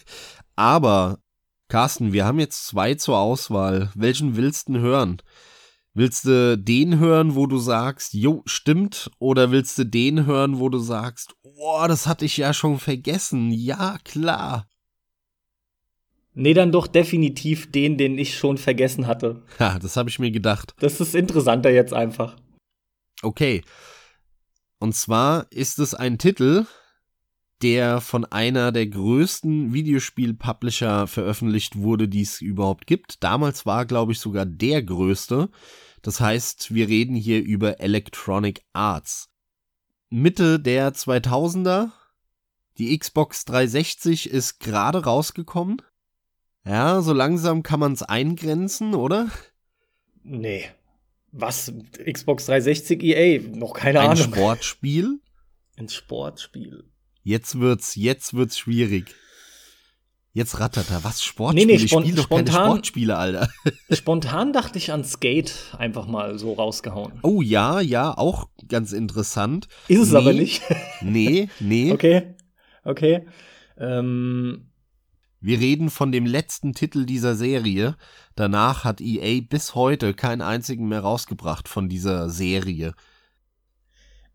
[0.57, 1.19] aber
[1.71, 3.93] Carsten, wir haben jetzt zwei zur Auswahl.
[3.95, 5.23] Welchen willst du hören?
[5.95, 10.69] Willst du den hören, wo du sagst, jo, stimmt, oder willst du den hören, wo
[10.69, 13.53] du sagst, boah, das hatte ich ja schon vergessen.
[13.53, 14.69] Ja, klar.
[16.35, 19.45] Nee, dann doch definitiv den, den ich schon vergessen hatte.
[19.61, 20.75] Ja, das habe ich mir gedacht.
[20.81, 22.35] Das ist interessanter jetzt einfach.
[23.23, 23.63] Okay.
[24.81, 26.67] Und zwar ist es ein Titel,
[27.63, 33.23] der von einer der größten Videospiel-Publisher veröffentlicht wurde, die es überhaupt gibt.
[33.23, 35.49] Damals war, glaube ich, sogar der größte.
[36.03, 39.29] Das heißt, wir reden hier über Electronic Arts.
[40.09, 41.91] Mitte der 2000er.
[42.79, 45.83] Die Xbox 360 ist gerade rausgekommen.
[46.65, 49.29] Ja, so langsam kann man es eingrenzen, oder?
[50.23, 50.65] Nee.
[51.33, 51.73] Was?
[52.11, 53.41] Xbox 360 EA?
[53.55, 54.33] Noch keine Ein Ahnung.
[54.33, 55.21] Sportspiel?
[55.77, 56.90] Ein Sportspiel.
[57.23, 59.15] Jetzt wird's, jetzt wird's schwierig.
[60.33, 61.03] Jetzt rattert er.
[61.03, 61.67] Was Sportspiele?
[61.67, 63.51] Nee, nee, ich spon- spiele doch keine spontan- Sportspiele, Alter.
[63.91, 67.19] Spontan dachte ich an Skate einfach mal so rausgehauen.
[67.23, 69.67] Oh ja, ja, auch ganz interessant.
[69.89, 70.17] Ist es Nee.
[70.17, 70.63] aber nicht.
[71.03, 71.91] Nee, nee.
[71.93, 72.35] okay.
[72.85, 73.27] Okay.
[73.77, 74.71] Ähm,
[75.41, 77.97] Wir reden von dem letzten Titel dieser Serie.
[78.37, 82.95] Danach hat EA bis heute keinen einzigen mehr rausgebracht von dieser Serie.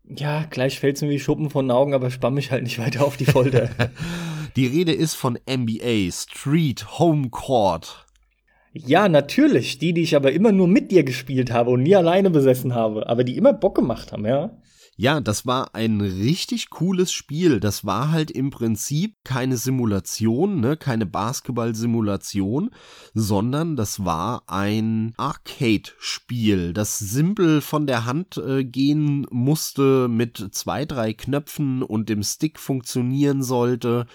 [0.08, 3.04] Ja, gleich fällt's mir wie Schuppen von den Augen, aber spann mich halt nicht weiter
[3.04, 3.70] auf die Folter.
[4.56, 8.06] Die Rede ist von NBA Street Home Court.
[8.72, 9.78] ja, natürlich.
[9.78, 13.06] Die, die ich aber immer nur mit dir gespielt habe und nie alleine besessen habe,
[13.06, 14.56] aber die immer Bock gemacht haben, ja.
[14.98, 17.60] Ja, das war ein richtig cooles Spiel.
[17.60, 22.70] Das war halt im Prinzip keine Simulation, ne, keine Basketball-Simulation,
[23.12, 30.86] sondern das war ein Arcade-Spiel, das simpel von der Hand äh, gehen musste, mit zwei,
[30.86, 34.06] drei Knöpfen und dem Stick funktionieren sollte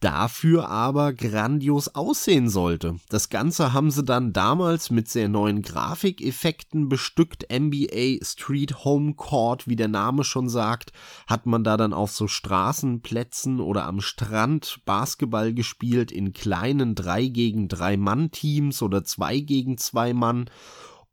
[0.00, 2.96] dafür aber grandios aussehen sollte.
[3.08, 7.46] Das Ganze haben sie dann damals mit sehr neuen Grafikeffekten bestückt.
[7.52, 10.92] NBA Street Home Court, wie der Name schon sagt,
[11.26, 17.26] hat man da dann auf so Straßenplätzen oder am Strand Basketball gespielt in kleinen 3
[17.26, 20.50] gegen 3 Mann Teams oder 2 gegen 2 Mann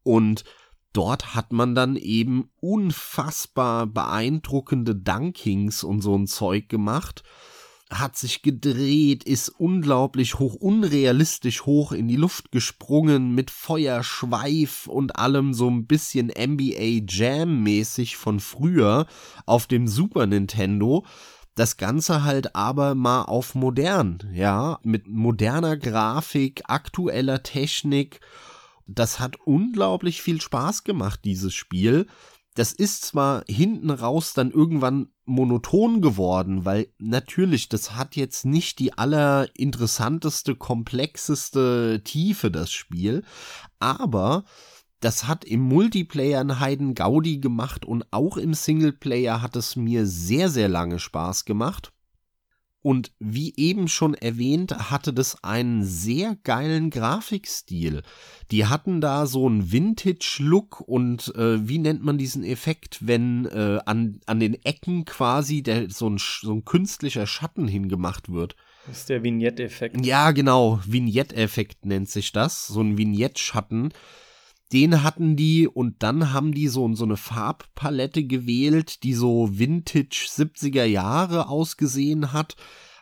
[0.04, 0.44] und
[0.94, 7.22] Dort hat man dann eben unfassbar beeindruckende Dunkings und so ein Zeug gemacht
[7.92, 15.18] hat sich gedreht, ist unglaublich hoch, unrealistisch hoch in die Luft gesprungen mit Feuerschweif und
[15.18, 19.06] allem so ein bisschen NBA Jam mäßig von früher
[19.46, 21.06] auf dem Super Nintendo.
[21.54, 28.20] Das Ganze halt aber mal auf modern, ja, mit moderner Grafik, aktueller Technik.
[28.88, 32.08] Das hat unglaublich viel Spaß gemacht, dieses Spiel
[32.56, 38.80] das ist zwar hinten raus dann irgendwann monoton geworden, weil natürlich, das hat jetzt nicht
[38.80, 43.24] die allerinteressanteste, komplexeste Tiefe, das Spiel,
[43.80, 44.46] aber
[45.02, 50.06] das hat im Multiplayer einen Heiden Gaudi gemacht und auch im Singleplayer hat es mir
[50.08, 51.92] sehr, sehr lange Spaß gemacht.
[52.86, 58.04] Und wie eben schon erwähnt, hatte das einen sehr geilen Grafikstil.
[58.52, 63.80] Die hatten da so einen Vintage-Look und äh, wie nennt man diesen Effekt, wenn äh,
[63.88, 68.56] an, an den Ecken quasi der, so, ein, so ein künstlicher Schatten hingemacht wird.
[68.86, 70.06] Das ist der Vignette-Effekt.
[70.06, 73.94] Ja, genau, Vignette-Effekt nennt sich das, so ein Vignette-Schatten.
[74.74, 80.28] Den hatten die und dann haben die so, so eine Farbpalette gewählt, die so Vintage
[80.28, 82.56] 70er Jahre ausgesehen hat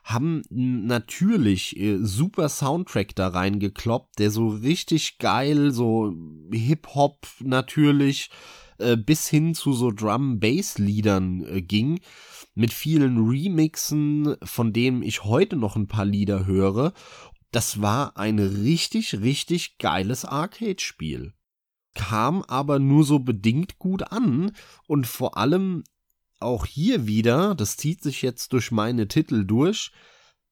[0.04, 6.14] haben natürlich äh, super Soundtrack da reingekloppt, der so richtig geil, so
[6.52, 8.30] Hip-Hop natürlich,
[8.80, 12.02] äh, bis hin zu so Drum-Bass-Liedern äh, ging,
[12.54, 16.94] mit vielen Remixen, von denen ich heute noch ein paar Lieder höre.
[17.52, 21.34] Das war ein richtig, richtig geiles Arcade-Spiel
[21.94, 24.52] kam aber nur so bedingt gut an
[24.88, 25.84] und vor allem
[26.40, 29.92] auch hier wieder, das zieht sich jetzt durch meine Titel durch,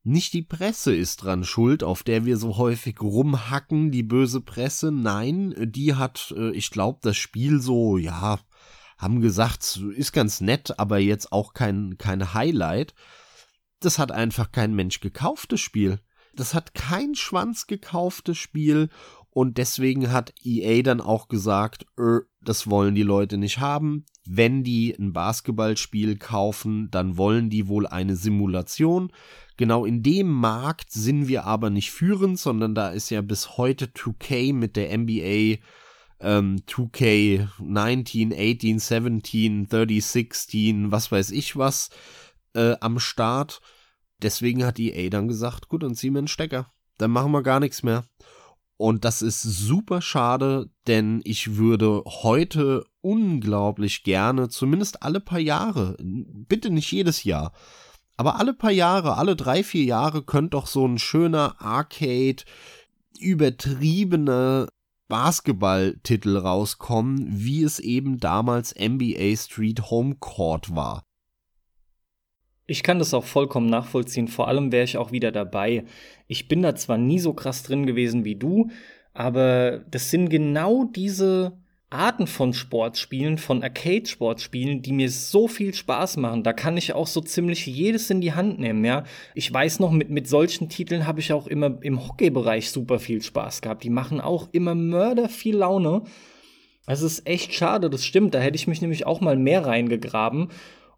[0.04, 4.92] nicht die Presse ist dran schuld, auf der wir so häufig rumhacken, die böse Presse.
[4.92, 8.40] Nein, die hat, äh, ich glaube, das Spiel so, ja,
[8.98, 12.96] haben gesagt, ist ganz nett, aber jetzt auch kein, kein Highlight.
[13.80, 16.00] Das hat einfach kein Mensch gekauft, das Spiel.
[16.34, 18.90] Das hat kein Schwanz gekauftes Spiel
[19.34, 24.06] und deswegen hat EA dann auch gesagt, äh, das wollen die Leute nicht haben.
[24.26, 29.12] Wenn die ein Basketballspiel kaufen, dann wollen die wohl eine Simulation.
[29.58, 33.86] Genau in dem Markt sind wir aber nicht führend, sondern da ist ja bis heute
[33.86, 35.60] 2K mit der NBA
[36.20, 41.90] ähm, 2K 19, 18, 17, 30, 16, was weiß ich was
[42.54, 43.62] äh, am Start.
[44.22, 46.72] Deswegen hat EA dann gesagt, gut, dann ziehen wir einen Stecker.
[46.98, 48.04] Dann machen wir gar nichts mehr.
[48.82, 55.96] Und das ist super schade, denn ich würde heute unglaublich gerne, zumindest alle paar Jahre,
[56.00, 57.54] bitte nicht jedes Jahr,
[58.18, 62.44] aber alle paar Jahre, alle drei, vier Jahre könnte doch so ein schöner Arcade,
[63.20, 64.68] übertriebene
[65.08, 71.04] Basketballtitel rauskommen, wie es eben damals NBA Street Home Court war.
[72.72, 74.30] Ich kann das auch vollkommen nachvollziehen.
[74.30, 75.84] Vor allem wäre ich auch wieder dabei.
[76.30, 78.70] Ich bin da zwar nie so krass drin gewesen wie du,
[79.14, 81.52] aber das sind genau diese
[81.90, 86.44] Arten von Sportspielen, von Arcade-Sportspielen, die mir so viel Spaß machen.
[86.44, 89.04] Da kann ich auch so ziemlich jedes in die Hand nehmen, ja.
[89.36, 93.22] Ich weiß noch, mit, mit solchen Titeln habe ich auch immer im Hockeybereich super viel
[93.22, 93.84] Spaß gehabt.
[93.84, 96.04] Die machen auch immer mörder viel Laune.
[96.88, 98.34] Es ist echt schade, das stimmt.
[98.34, 100.48] Da hätte ich mich nämlich auch mal mehr reingegraben.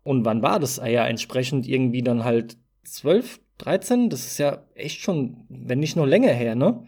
[0.04, 0.80] Und wann war das?
[0.80, 4.10] Ah ja, entsprechend irgendwie dann halt 12, 13?
[4.10, 6.86] Das ist ja echt schon, wenn nicht nur länger her, ne?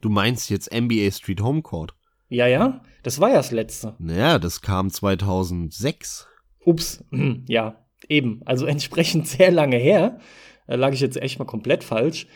[0.00, 1.94] Du meinst jetzt NBA Street Home Court?
[2.28, 3.94] Ja, ja, das war ja das letzte.
[3.98, 6.28] Naja, das kam 2006.
[6.64, 7.04] Ups,
[7.48, 7.76] ja,
[8.08, 8.42] eben.
[8.44, 10.20] Also entsprechend sehr lange her.
[10.66, 12.26] Da lag ich jetzt echt mal komplett falsch.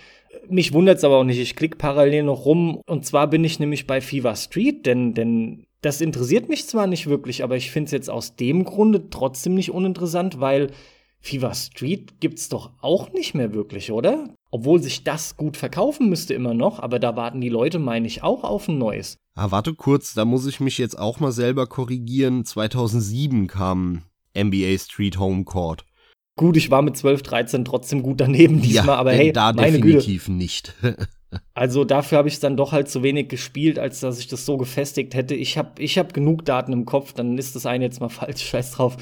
[0.49, 1.39] Mich wundert es aber auch nicht.
[1.39, 2.81] Ich klicke parallel noch rum.
[2.87, 7.07] Und zwar bin ich nämlich bei Fever Street, denn, denn das interessiert mich zwar nicht
[7.07, 10.70] wirklich, aber ich finde es jetzt aus dem Grunde trotzdem nicht uninteressant, weil
[11.20, 14.35] Fever Street gibt's doch auch nicht mehr wirklich, oder?
[14.51, 18.22] Obwohl sich das gut verkaufen müsste immer noch, aber da warten die Leute, meine ich,
[18.22, 19.16] auch auf ein neues.
[19.35, 22.45] Ah, warte kurz, da muss ich mich jetzt auch mal selber korrigieren.
[22.45, 24.03] 2007 kam
[24.37, 25.85] NBA Street Home Court.
[26.37, 29.78] Gut, ich war mit 12, 13 trotzdem gut daneben diesmal, ja, aber hey, da meine
[29.78, 30.37] definitiv Güte.
[30.37, 30.74] nicht.
[31.55, 34.45] Also dafür habe ich es dann doch halt zu wenig gespielt, als dass ich das
[34.47, 35.35] so gefestigt hätte.
[35.35, 38.43] Ich habe ich hab genug Daten im Kopf, dann ist das eine jetzt mal falsch,
[38.43, 38.97] scheiß drauf.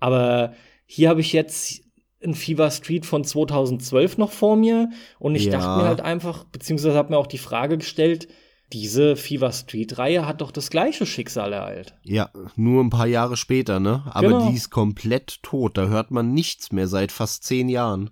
[0.00, 0.54] Aber
[0.86, 1.82] hier habe ich jetzt
[2.22, 5.52] ein Fever Street von 2012 noch vor mir und ich ja.
[5.52, 8.28] dachte mir halt einfach, beziehungsweise habe mir auch die Frage gestellt,
[8.72, 11.94] diese Fever Street-Reihe hat doch das gleiche Schicksal ereilt.
[12.02, 14.02] Ja, nur ein paar Jahre später, ne?
[14.06, 14.50] Aber genau.
[14.50, 15.76] die ist komplett tot.
[15.76, 18.10] Da hört man nichts mehr seit fast zehn Jahren.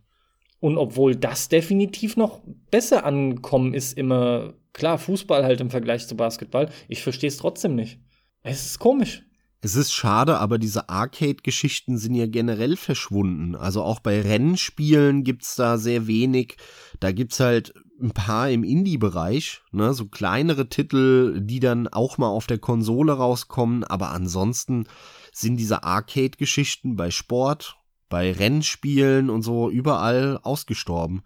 [0.63, 2.41] Und obwohl das definitiv noch
[2.71, 7.75] besser ankommen ist, immer klar, Fußball halt im Vergleich zu Basketball, ich verstehe es trotzdem
[7.75, 7.99] nicht.
[8.45, 9.25] Es ist komisch.
[9.61, 13.57] Es ist schade, aber diese Arcade-Geschichten sind ja generell verschwunden.
[13.57, 16.59] Also auch bei Rennspielen gibt's da sehr wenig.
[17.01, 22.29] Da gibt's halt ein paar im Indie-Bereich, ne, so kleinere Titel, die dann auch mal
[22.29, 23.83] auf der Konsole rauskommen.
[23.83, 24.87] Aber ansonsten
[25.33, 27.82] sind diese Arcade-Geschichten bei Sport,
[28.13, 31.23] bei Rennspielen und so überall ausgestorben.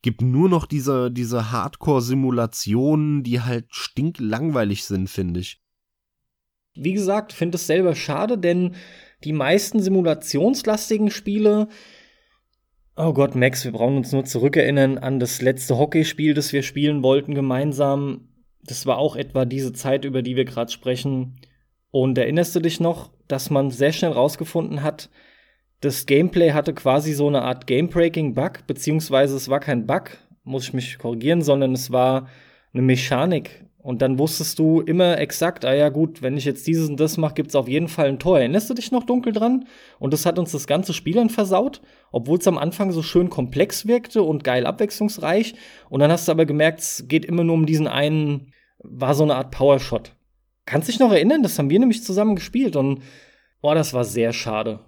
[0.00, 5.60] Gibt nur noch diese, diese Hardcore-Simulationen, die halt stinklangweilig sind, finde ich.
[6.74, 8.76] Wie gesagt, finde es selber schade, denn
[9.24, 11.66] die meisten simulationslastigen Spiele,
[12.94, 17.02] oh Gott, Max, wir brauchen uns nur zurückerinnern an das letzte Hockeyspiel, das wir spielen
[17.02, 18.28] wollten gemeinsam.
[18.62, 21.40] Das war auch etwa diese Zeit, über die wir gerade sprechen.
[21.90, 25.10] Und erinnerst du dich noch, dass man sehr schnell rausgefunden hat,
[25.80, 30.72] das Gameplay hatte quasi so eine Art Game-Breaking-Bug, beziehungsweise es war kein Bug, muss ich
[30.74, 32.28] mich korrigieren, sondern es war
[32.72, 33.64] eine Mechanik.
[33.82, 37.16] Und dann wusstest du immer exakt, ah ja gut, wenn ich jetzt dieses und das
[37.16, 38.38] mache, gibt's auf jeden Fall ein Tor.
[38.38, 39.64] Erinnerst du dich noch dunkel dran?
[39.98, 41.80] Und das hat uns das ganze Spiel dann versaut,
[42.12, 45.54] obwohl es am Anfang so schön komplex wirkte und geil abwechslungsreich.
[45.88, 49.22] Und dann hast du aber gemerkt, es geht immer nur um diesen einen, war so
[49.22, 50.12] eine Art Powershot
[50.66, 51.42] Kannst dich noch erinnern?
[51.42, 53.02] Das haben wir nämlich zusammen gespielt und
[53.60, 54.78] boah, das war sehr schade.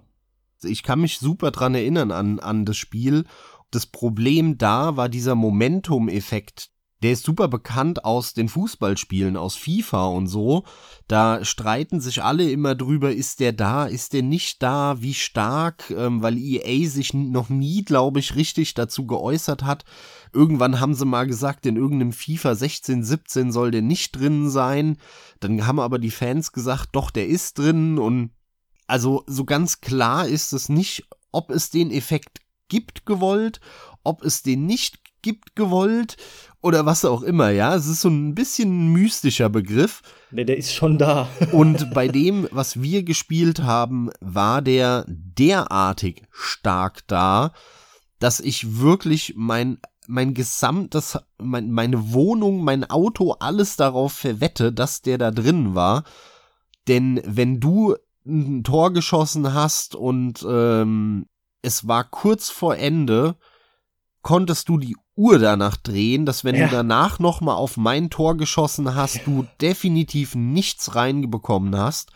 [0.63, 3.25] Ich kann mich super dran erinnern an, an das Spiel.
[3.71, 6.69] Das Problem da war dieser Momentum-Effekt,
[7.03, 10.63] der ist super bekannt aus den Fußballspielen, aus FIFA und so.
[11.09, 15.91] Da streiten sich alle immer drüber, ist der da, ist der nicht da, wie stark,
[15.91, 19.83] ähm, weil EA sich noch nie, glaube ich, richtig dazu geäußert hat.
[20.31, 24.97] Irgendwann haben sie mal gesagt, in irgendeinem FIFA 16, 17 soll der nicht drin sein.
[25.41, 28.31] Dann haben aber die Fans gesagt, doch, der ist drin und
[28.87, 33.59] also so ganz klar ist es nicht, ob es den Effekt gibt gewollt,
[34.03, 36.17] ob es den nicht gibt gewollt
[36.61, 37.75] oder was auch immer, ja.
[37.75, 40.01] Es ist so ein bisschen ein mystischer Begriff.
[40.31, 41.27] Ne, der ist schon da.
[41.51, 47.53] und bei dem, was wir gespielt haben, war der derartig stark da,
[48.19, 55.01] dass ich wirklich mein mein gesamtes, mein, meine Wohnung, mein Auto, alles darauf verwette, dass
[55.01, 56.03] der da drin war.
[56.89, 61.25] Denn wenn du ein Tor geschossen hast und ähm,
[61.61, 63.35] es war kurz vor Ende,
[64.21, 66.67] konntest du die Uhr danach drehen, dass wenn ja.
[66.67, 72.11] du danach noch mal auf mein Tor geschossen hast, du definitiv nichts reinbekommen hast.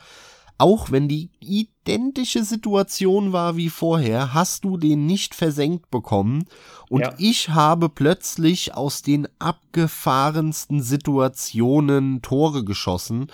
[0.59, 6.45] Auch wenn die identische Situation war wie vorher, hast du den nicht versenkt bekommen.
[6.89, 7.13] Und ja.
[7.19, 13.27] ich habe plötzlich aus den abgefahrensten Situationen Tore geschossen.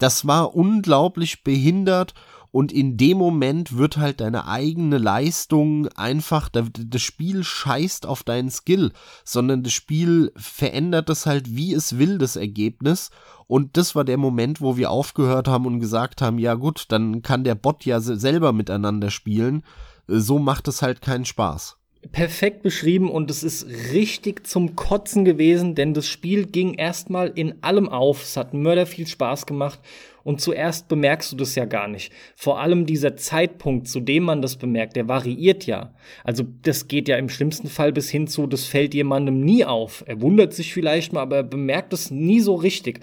[0.00, 2.14] Das war unglaublich behindert
[2.50, 8.50] und in dem Moment wird halt deine eigene Leistung einfach, das Spiel scheißt auf deinen
[8.50, 8.92] Skill,
[9.24, 13.10] sondern das Spiel verändert es halt, wie es will, das Ergebnis.
[13.46, 17.20] Und das war der Moment, wo wir aufgehört haben und gesagt haben, ja gut, dann
[17.22, 19.62] kann der Bot ja selber miteinander spielen.
[20.08, 21.79] So macht es halt keinen Spaß
[22.12, 27.62] perfekt beschrieben und es ist richtig zum Kotzen gewesen, denn das Spiel ging erstmal in
[27.62, 28.22] allem auf.
[28.22, 29.80] Es hat mörder viel Spaß gemacht
[30.24, 32.12] und zuerst bemerkst du das ja gar nicht.
[32.36, 35.94] Vor allem dieser Zeitpunkt, zu dem man das bemerkt, der variiert ja.
[36.24, 40.02] Also das geht ja im schlimmsten Fall bis hin zu, das fällt jemandem nie auf.
[40.06, 43.00] Er wundert sich vielleicht mal, aber er bemerkt es nie so richtig.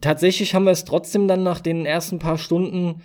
[0.00, 3.02] Tatsächlich haben wir es trotzdem dann nach den ersten paar Stunden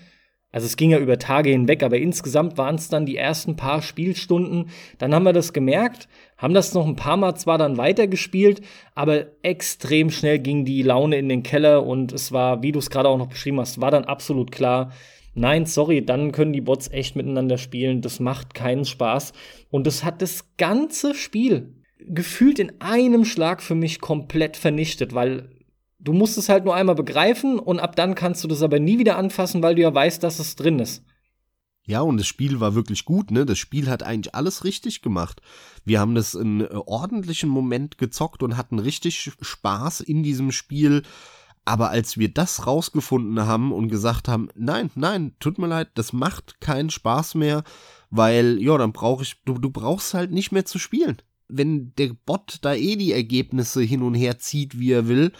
[0.58, 3.84] also es ging ja über Tage hinweg, aber insgesamt waren es dann die ersten paar
[3.84, 4.72] Spielstunden.
[4.98, 8.62] Dann haben wir das gemerkt, haben das noch ein paar Mal zwar dann weitergespielt,
[8.96, 12.90] aber extrem schnell ging die Laune in den Keller und es war, wie du es
[12.90, 14.92] gerade auch noch beschrieben hast, war dann absolut klar,
[15.36, 19.34] nein, sorry, dann können die Bots echt miteinander spielen, das macht keinen Spaß.
[19.70, 25.52] Und es hat das ganze Spiel gefühlt in einem Schlag für mich komplett vernichtet, weil
[26.08, 28.98] Du musst es halt nur einmal begreifen und ab dann kannst du das aber nie
[28.98, 31.04] wieder anfassen, weil du ja weißt, dass es drin ist.
[31.86, 33.46] Ja, und das Spiel war wirklich gut, ne?
[33.46, 35.42] Das Spiel hat eigentlich alles richtig gemacht.
[35.84, 41.04] Wir haben das in äh, ordentlichen Moment gezockt und hatten richtig Spaß in diesem Spiel.
[41.66, 46.14] Aber als wir das rausgefunden haben und gesagt haben, nein, nein, tut mir leid, das
[46.14, 47.66] macht keinen Spaß mehr,
[48.12, 51.18] weil, ja, dann brauche ich, du, du brauchst halt nicht mehr zu spielen.
[51.50, 55.34] Wenn der Bot da eh die Ergebnisse hin und her zieht, wie er will,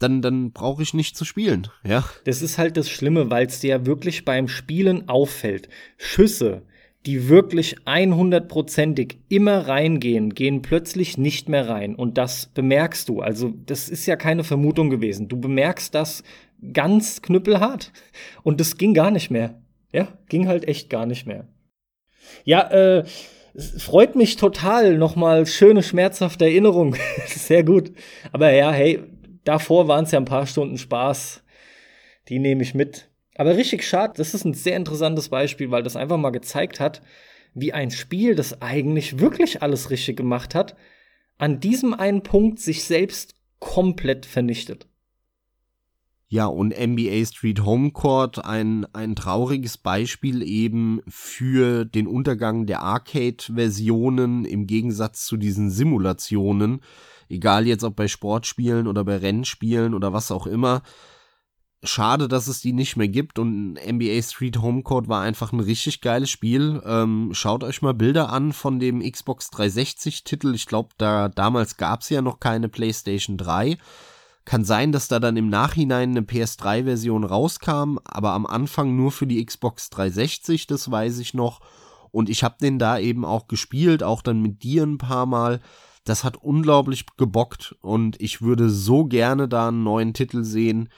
[0.00, 2.04] dann, dann brauche ich nicht zu spielen, ja.
[2.24, 5.68] Das ist halt das Schlimme, weil es dir ja wirklich beim Spielen auffällt.
[5.98, 6.62] Schüsse,
[7.06, 11.94] die wirklich 100%ig immer reingehen, gehen plötzlich nicht mehr rein.
[11.94, 13.20] Und das bemerkst du.
[13.20, 15.28] Also, das ist ja keine Vermutung gewesen.
[15.28, 16.22] Du bemerkst das
[16.72, 17.92] ganz knüppelhart.
[18.42, 19.60] Und das ging gar nicht mehr.
[19.92, 21.46] Ja, ging halt echt gar nicht mehr.
[22.44, 23.04] Ja, äh,
[23.78, 24.96] freut mich total.
[24.96, 26.96] Nochmal schöne, schmerzhafte Erinnerung.
[27.26, 27.92] Sehr gut.
[28.32, 29.00] Aber ja, hey,
[29.50, 31.42] davor waren es ja ein paar Stunden Spaß.
[32.28, 33.10] Die nehme ich mit.
[33.34, 37.02] Aber richtig schade, das ist ein sehr interessantes Beispiel, weil das einfach mal gezeigt hat,
[37.52, 40.76] wie ein Spiel, das eigentlich wirklich alles richtig gemacht hat,
[41.36, 44.86] an diesem einen Punkt sich selbst komplett vernichtet.
[46.28, 52.82] Ja, und NBA Street Home Court ein, ein trauriges Beispiel eben für den Untergang der
[52.82, 56.82] Arcade-Versionen im Gegensatz zu diesen Simulationen,
[57.30, 60.82] egal jetzt ob bei Sportspielen oder bei Rennspielen oder was auch immer.
[61.82, 65.60] Schade, dass es die nicht mehr gibt und NBA Street Home Court war einfach ein
[65.60, 66.82] richtig geiles Spiel.
[66.84, 70.54] Ähm, schaut euch mal Bilder an von dem Xbox 360 Titel.
[70.54, 73.78] Ich glaube, da damals gab es ja noch keine PlayStation 3.
[74.44, 79.26] Kann sein, dass da dann im Nachhinein eine PS3-Version rauskam, aber am Anfang nur für
[79.26, 81.60] die Xbox 360, das weiß ich noch.
[82.10, 85.60] Und ich habe den da eben auch gespielt, auch dann mit dir ein paar Mal.
[86.04, 90.88] Das hat unglaublich gebockt und ich würde so gerne da einen neuen Titel sehen.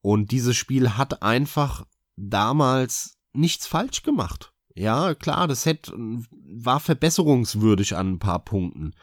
[0.00, 4.52] Und dieses Spiel hat einfach damals nichts falsch gemacht.
[4.74, 8.94] Ja, klar, das hätte, war verbesserungswürdig an ein paar Punkten.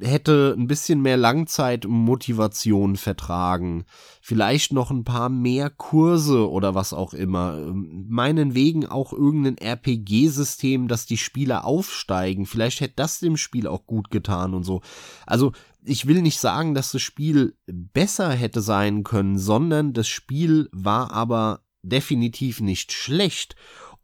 [0.00, 3.84] Hätte ein bisschen mehr Langzeitmotivation vertragen.
[4.20, 7.72] Vielleicht noch ein paar mehr Kurse oder was auch immer.
[7.72, 12.46] Meinen Wegen auch irgendein RPG-System, dass die Spieler aufsteigen.
[12.46, 14.82] Vielleicht hätte das dem Spiel auch gut getan und so.
[15.26, 15.52] Also,
[15.84, 21.12] ich will nicht sagen, dass das Spiel besser hätte sein können, sondern das Spiel war
[21.12, 23.54] aber definitiv nicht schlecht.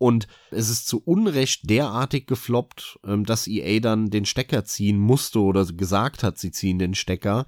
[0.02, 5.38] Und es ist zu Unrecht derartig gefloppt, ähm, dass EA dann den Stecker ziehen musste
[5.38, 7.46] oder gesagt hat, sie ziehen den Stecker.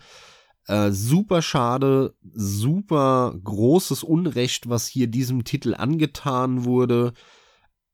[0.69, 7.13] Äh, super schade, super großes Unrecht, was hier diesem Titel angetan wurde.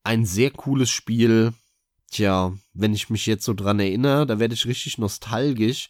[0.04, 1.54] Ein sehr cooles Spiel.
[2.10, 5.88] Tja, wenn ich mich jetzt so dran erinnere, da werde ich richtig nostalgisch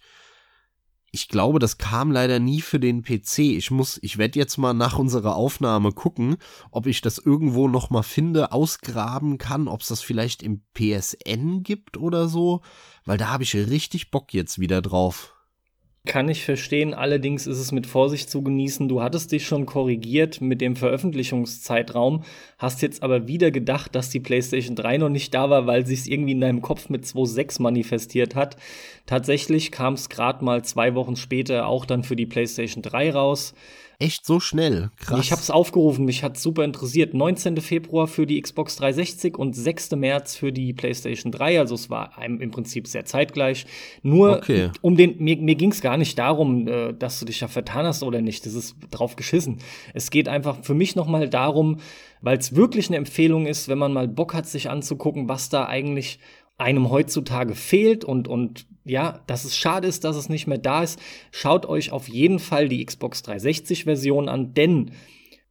[1.12, 3.38] ich glaube, das kam leider nie für den PC.
[3.38, 6.36] Ich muss, ich werde jetzt mal nach unserer Aufnahme gucken,
[6.70, 11.62] ob ich das irgendwo noch mal finde, ausgraben kann, ob es das vielleicht im PSN
[11.62, 12.62] gibt oder so,
[13.04, 15.34] weil da habe ich richtig Bock jetzt wieder drauf.
[16.06, 18.88] Kann ich verstehen, allerdings ist es mit Vorsicht zu genießen.
[18.88, 22.24] Du hattest dich schon korrigiert mit dem Veröffentlichungszeitraum,
[22.56, 26.00] hast jetzt aber wieder gedacht, dass die PlayStation 3 noch nicht da war, weil sich
[26.00, 28.56] es irgendwie in deinem Kopf mit 2.6 manifestiert hat.
[29.04, 33.52] Tatsächlich kam es gerade mal zwei Wochen später auch dann für die PlayStation 3 raus.
[34.00, 34.90] Echt so schnell?
[34.96, 35.20] Krass.
[35.20, 37.12] Ich habe es aufgerufen, mich hat super interessiert.
[37.12, 37.58] 19.
[37.58, 39.90] Februar für die Xbox 360 und 6.
[39.92, 41.60] März für die PlayStation 3.
[41.60, 43.66] Also es war einem im Prinzip sehr zeitgleich.
[44.02, 44.70] Nur okay.
[44.80, 47.84] um den, mir, mir ging es gar nicht darum, äh, dass du dich da vertan
[47.84, 48.46] hast oder nicht.
[48.46, 49.58] Das ist drauf geschissen.
[49.92, 51.76] Es geht einfach für mich nochmal darum,
[52.22, 55.66] weil es wirklich eine Empfehlung ist, wenn man mal Bock hat, sich anzugucken, was da
[55.66, 56.20] eigentlich
[56.60, 60.82] einem heutzutage fehlt und, und ja, dass es schade ist, dass es nicht mehr da
[60.82, 61.00] ist,
[61.30, 64.92] schaut euch auf jeden Fall die Xbox 360 Version an, denn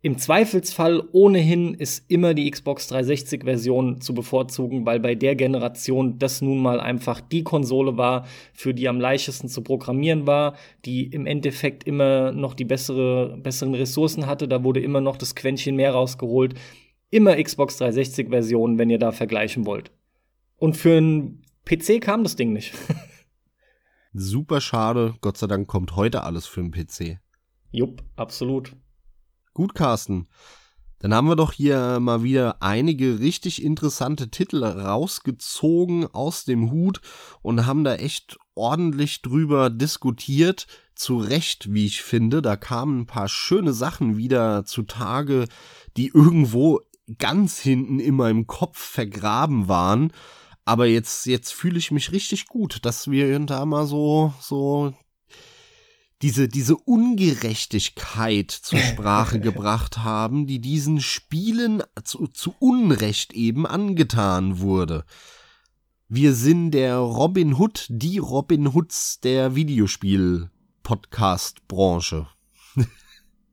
[0.01, 6.17] im Zweifelsfall ohnehin ist immer die Xbox 360 Version zu bevorzugen, weil bei der Generation
[6.17, 10.55] das nun mal einfach die Konsole war, für die am leichtesten zu programmieren war,
[10.85, 15.35] die im Endeffekt immer noch die bessere, besseren Ressourcen hatte, da wurde immer noch das
[15.35, 16.53] Quäntchen mehr rausgeholt.
[17.11, 19.91] Immer Xbox 360 Version, wenn ihr da vergleichen wollt.
[20.59, 22.73] Und für einen PC kam das Ding nicht.
[24.13, 25.15] Super schade.
[25.21, 27.19] Gott sei Dank kommt heute alles für den PC.
[27.71, 28.75] Jupp, absolut.
[29.53, 30.27] Gut, Carsten.
[30.99, 36.99] Dann haben wir doch hier mal wieder einige richtig interessante Titel rausgezogen aus dem Hut
[37.41, 40.67] und haben da echt ordentlich drüber diskutiert.
[40.95, 42.41] Zu Recht, wie ich finde.
[42.41, 45.45] Da kamen ein paar schöne Sachen wieder zutage,
[45.95, 46.81] die irgendwo
[47.17, 50.11] ganz hinten in meinem Kopf vergraben waren.
[50.69, 54.93] Aber jetzt, jetzt fühle ich mich richtig gut, dass wir da mal so, so
[56.21, 64.59] diese, diese Ungerechtigkeit zur Sprache gebracht haben, die diesen Spielen zu, zu Unrecht eben angetan
[64.59, 65.05] wurde.
[66.07, 72.27] Wir sind der Robin Hood, die Robin Hoods der Videospiel-Podcast-Branche.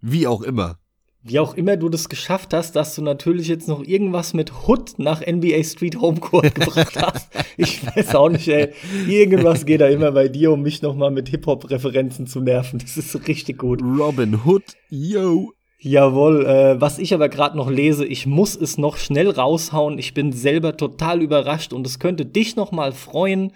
[0.03, 0.79] Wie auch immer
[1.27, 4.99] wie auch immer du das geschafft hast, dass du natürlich jetzt noch irgendwas mit Hood
[4.99, 7.29] nach NBA Street Homecourt gebracht hast.
[7.57, 8.73] Ich weiß auch nicht, ey.
[9.09, 12.79] Irgendwas geht da immer bei dir, um mich noch mal mit Hip-Hop-Referenzen zu nerven.
[12.79, 13.83] Das ist richtig gut.
[13.83, 15.53] Robin Hood, yo.
[15.79, 19.99] Jawohl, äh, was ich aber gerade noch lese, ich muss es noch schnell raushauen.
[19.99, 23.53] Ich bin selber total überrascht und es könnte dich noch mal freuen.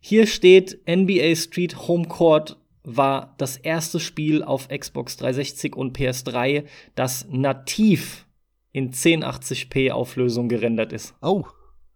[0.00, 2.56] Hier steht NBA Street Homecourt
[2.86, 6.64] war das erste Spiel auf Xbox 360 und PS3,
[6.94, 8.26] das nativ
[8.72, 11.14] in 1080p Auflösung gerendert ist.
[11.20, 11.44] Oh,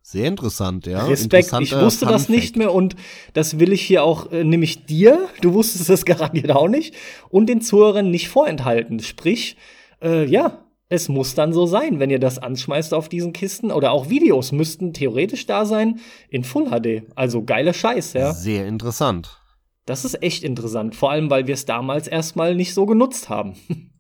[0.03, 1.07] sehr interessant, ja.
[1.07, 2.97] Respekt, ich wusste das nicht mehr und
[3.35, 6.95] das will ich hier auch, äh, nämlich dir, du wusstest das garantiert auch nicht,
[7.29, 9.01] und den Zuhörern nicht vorenthalten.
[9.01, 9.57] Sprich,
[10.03, 13.93] äh, ja, es muss dann so sein, wenn ihr das anschmeißt auf diesen Kisten oder
[13.93, 17.05] auch Videos müssten theoretisch da sein in Full HD.
[17.15, 18.33] Also geiler Scheiß, ja.
[18.33, 19.40] Sehr interessant.
[19.87, 23.55] Das ist echt interessant, vor allem weil wir es damals erstmal nicht so genutzt haben.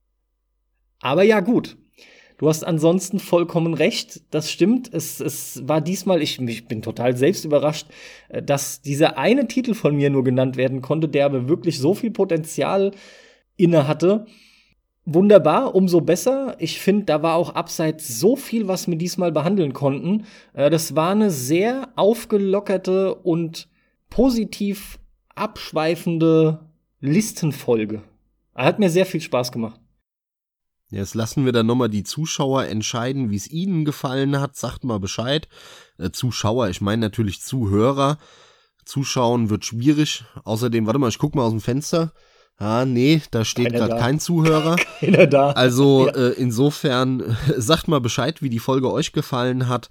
[1.00, 1.76] Aber ja, gut.
[2.40, 4.90] Du hast ansonsten vollkommen recht, das stimmt.
[4.94, 7.88] Es, es war diesmal, ich, ich bin total selbst überrascht,
[8.30, 11.92] äh, dass dieser eine Titel von mir nur genannt werden konnte, der aber wirklich so
[11.92, 12.92] viel Potenzial
[13.58, 14.24] inne hatte.
[15.04, 16.56] Wunderbar, umso besser.
[16.58, 20.24] Ich finde, da war auch abseits so viel, was wir diesmal behandeln konnten.
[20.54, 23.68] Äh, das war eine sehr aufgelockerte und
[24.08, 24.98] positiv
[25.34, 26.60] abschweifende
[27.00, 28.02] Listenfolge.
[28.54, 29.80] Hat mir sehr viel Spaß gemacht.
[30.90, 34.56] Jetzt lassen wir dann nochmal die Zuschauer entscheiden, wie es ihnen gefallen hat.
[34.56, 35.48] Sagt mal Bescheid.
[35.98, 38.18] Äh, Zuschauer, ich meine natürlich Zuhörer.
[38.84, 40.24] Zuschauen wird schwierig.
[40.44, 42.12] Außerdem, warte mal, ich guck mal aus dem Fenster.
[42.56, 44.76] Ah, nee, da steht gerade kein Zuhörer.
[45.00, 45.52] Keiner da.
[45.52, 46.14] Also ja.
[46.14, 49.88] äh, insofern sagt mal Bescheid, wie die Folge euch gefallen hat.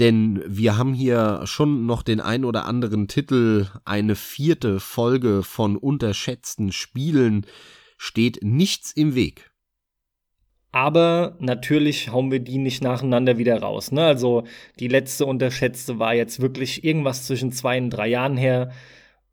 [0.00, 3.66] Denn wir haben hier schon noch den ein oder anderen Titel.
[3.84, 7.44] Eine vierte Folge von unterschätzten Spielen
[7.98, 9.50] steht nichts im Weg.
[10.72, 13.92] Aber natürlich hauen wir die nicht nacheinander wieder raus.
[13.92, 14.02] Ne?
[14.02, 14.44] Also
[14.78, 18.70] die letzte unterschätzte war jetzt wirklich irgendwas zwischen zwei und drei Jahren her.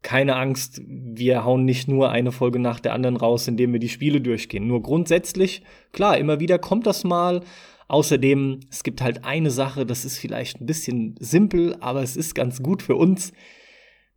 [0.01, 3.87] Keine Angst, wir hauen nicht nur eine Folge nach der anderen raus, indem wir die
[3.87, 4.67] Spiele durchgehen.
[4.67, 5.63] Nur grundsätzlich,
[5.93, 7.41] klar, immer wieder kommt das mal.
[7.87, 12.35] Außerdem, es gibt halt eine Sache, das ist vielleicht ein bisschen simpel, aber es ist
[12.35, 13.31] ganz gut für uns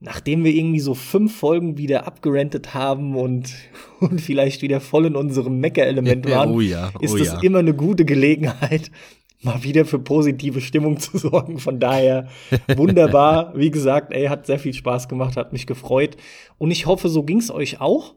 [0.01, 3.55] nachdem wir irgendwie so fünf Folgen wieder abgerentet haben und,
[4.01, 7.41] und vielleicht wieder voll in unserem Mecker-Element waren, oh ja, oh ist das ja.
[7.43, 8.91] immer eine gute Gelegenheit,
[9.43, 11.59] mal wieder für positive Stimmung zu sorgen.
[11.59, 12.29] Von daher
[12.77, 13.57] wunderbar.
[13.57, 16.17] Wie gesagt, ey, hat sehr viel Spaß gemacht, hat mich gefreut.
[16.59, 18.15] Und ich hoffe, so ging's euch auch.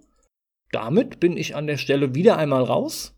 [0.72, 3.12] Damit bin ich an der Stelle wieder einmal raus.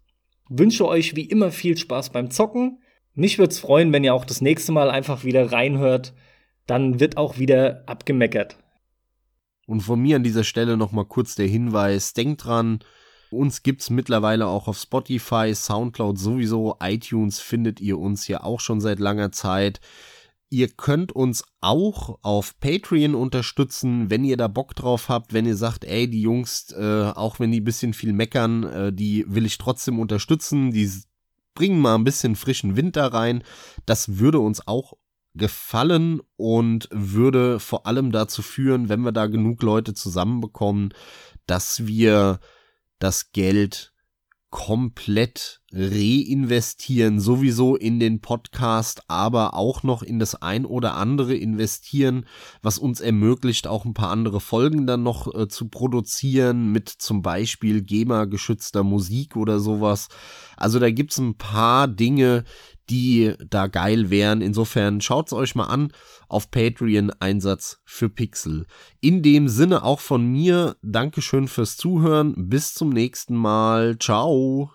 [0.50, 2.80] Wünsche euch wie immer viel Spaß beim Zocken.
[3.14, 6.14] Mich würde es freuen, wenn ihr auch das nächste Mal einfach wieder reinhört
[6.68, 8.58] dann wird auch wieder abgemeckert.
[9.68, 12.80] Und von mir an dieser Stelle nochmal kurz der Hinweis, denkt dran,
[13.32, 18.80] uns gibt's mittlerweile auch auf Spotify, Soundcloud sowieso, iTunes findet ihr uns ja auch schon
[18.80, 19.80] seit langer Zeit.
[20.56, 25.58] Ihr könnt uns auch auf Patreon unterstützen, wenn ihr da Bock drauf habt, wenn ihr
[25.58, 29.58] sagt, ey, die Jungs, äh, auch wenn die bisschen viel meckern, äh, die will ich
[29.58, 30.90] trotzdem unterstützen, die
[31.56, 33.44] bringen mal ein bisschen frischen Wind da rein.
[33.86, 34.94] Das würde uns auch
[35.34, 40.94] gefallen und würde vor allem dazu führen, wenn wir da genug Leute zusammenbekommen,
[41.48, 42.40] dass wir
[43.00, 43.94] das Geld
[44.56, 52.26] komplett reinvestieren, sowieso in den Podcast, aber auch noch in das ein oder andere investieren,
[52.62, 57.22] was uns ermöglicht, auch ein paar andere Folgen dann noch äh, zu produzieren, mit zum
[57.22, 60.08] Beispiel GEMA-geschützter Musik oder sowas.
[60.56, 62.46] Also da gibt's ein paar Dinge,
[62.90, 64.42] die da geil wären.
[64.42, 65.92] Insofern schaut's euch mal an
[66.28, 68.66] auf Patreon Einsatz für Pixel.
[69.02, 72.50] In dem Sinne auch von mir, Dankeschön fürs Zuhören.
[72.50, 73.98] Bis zum nächsten Mal.
[74.00, 74.72] Ciao.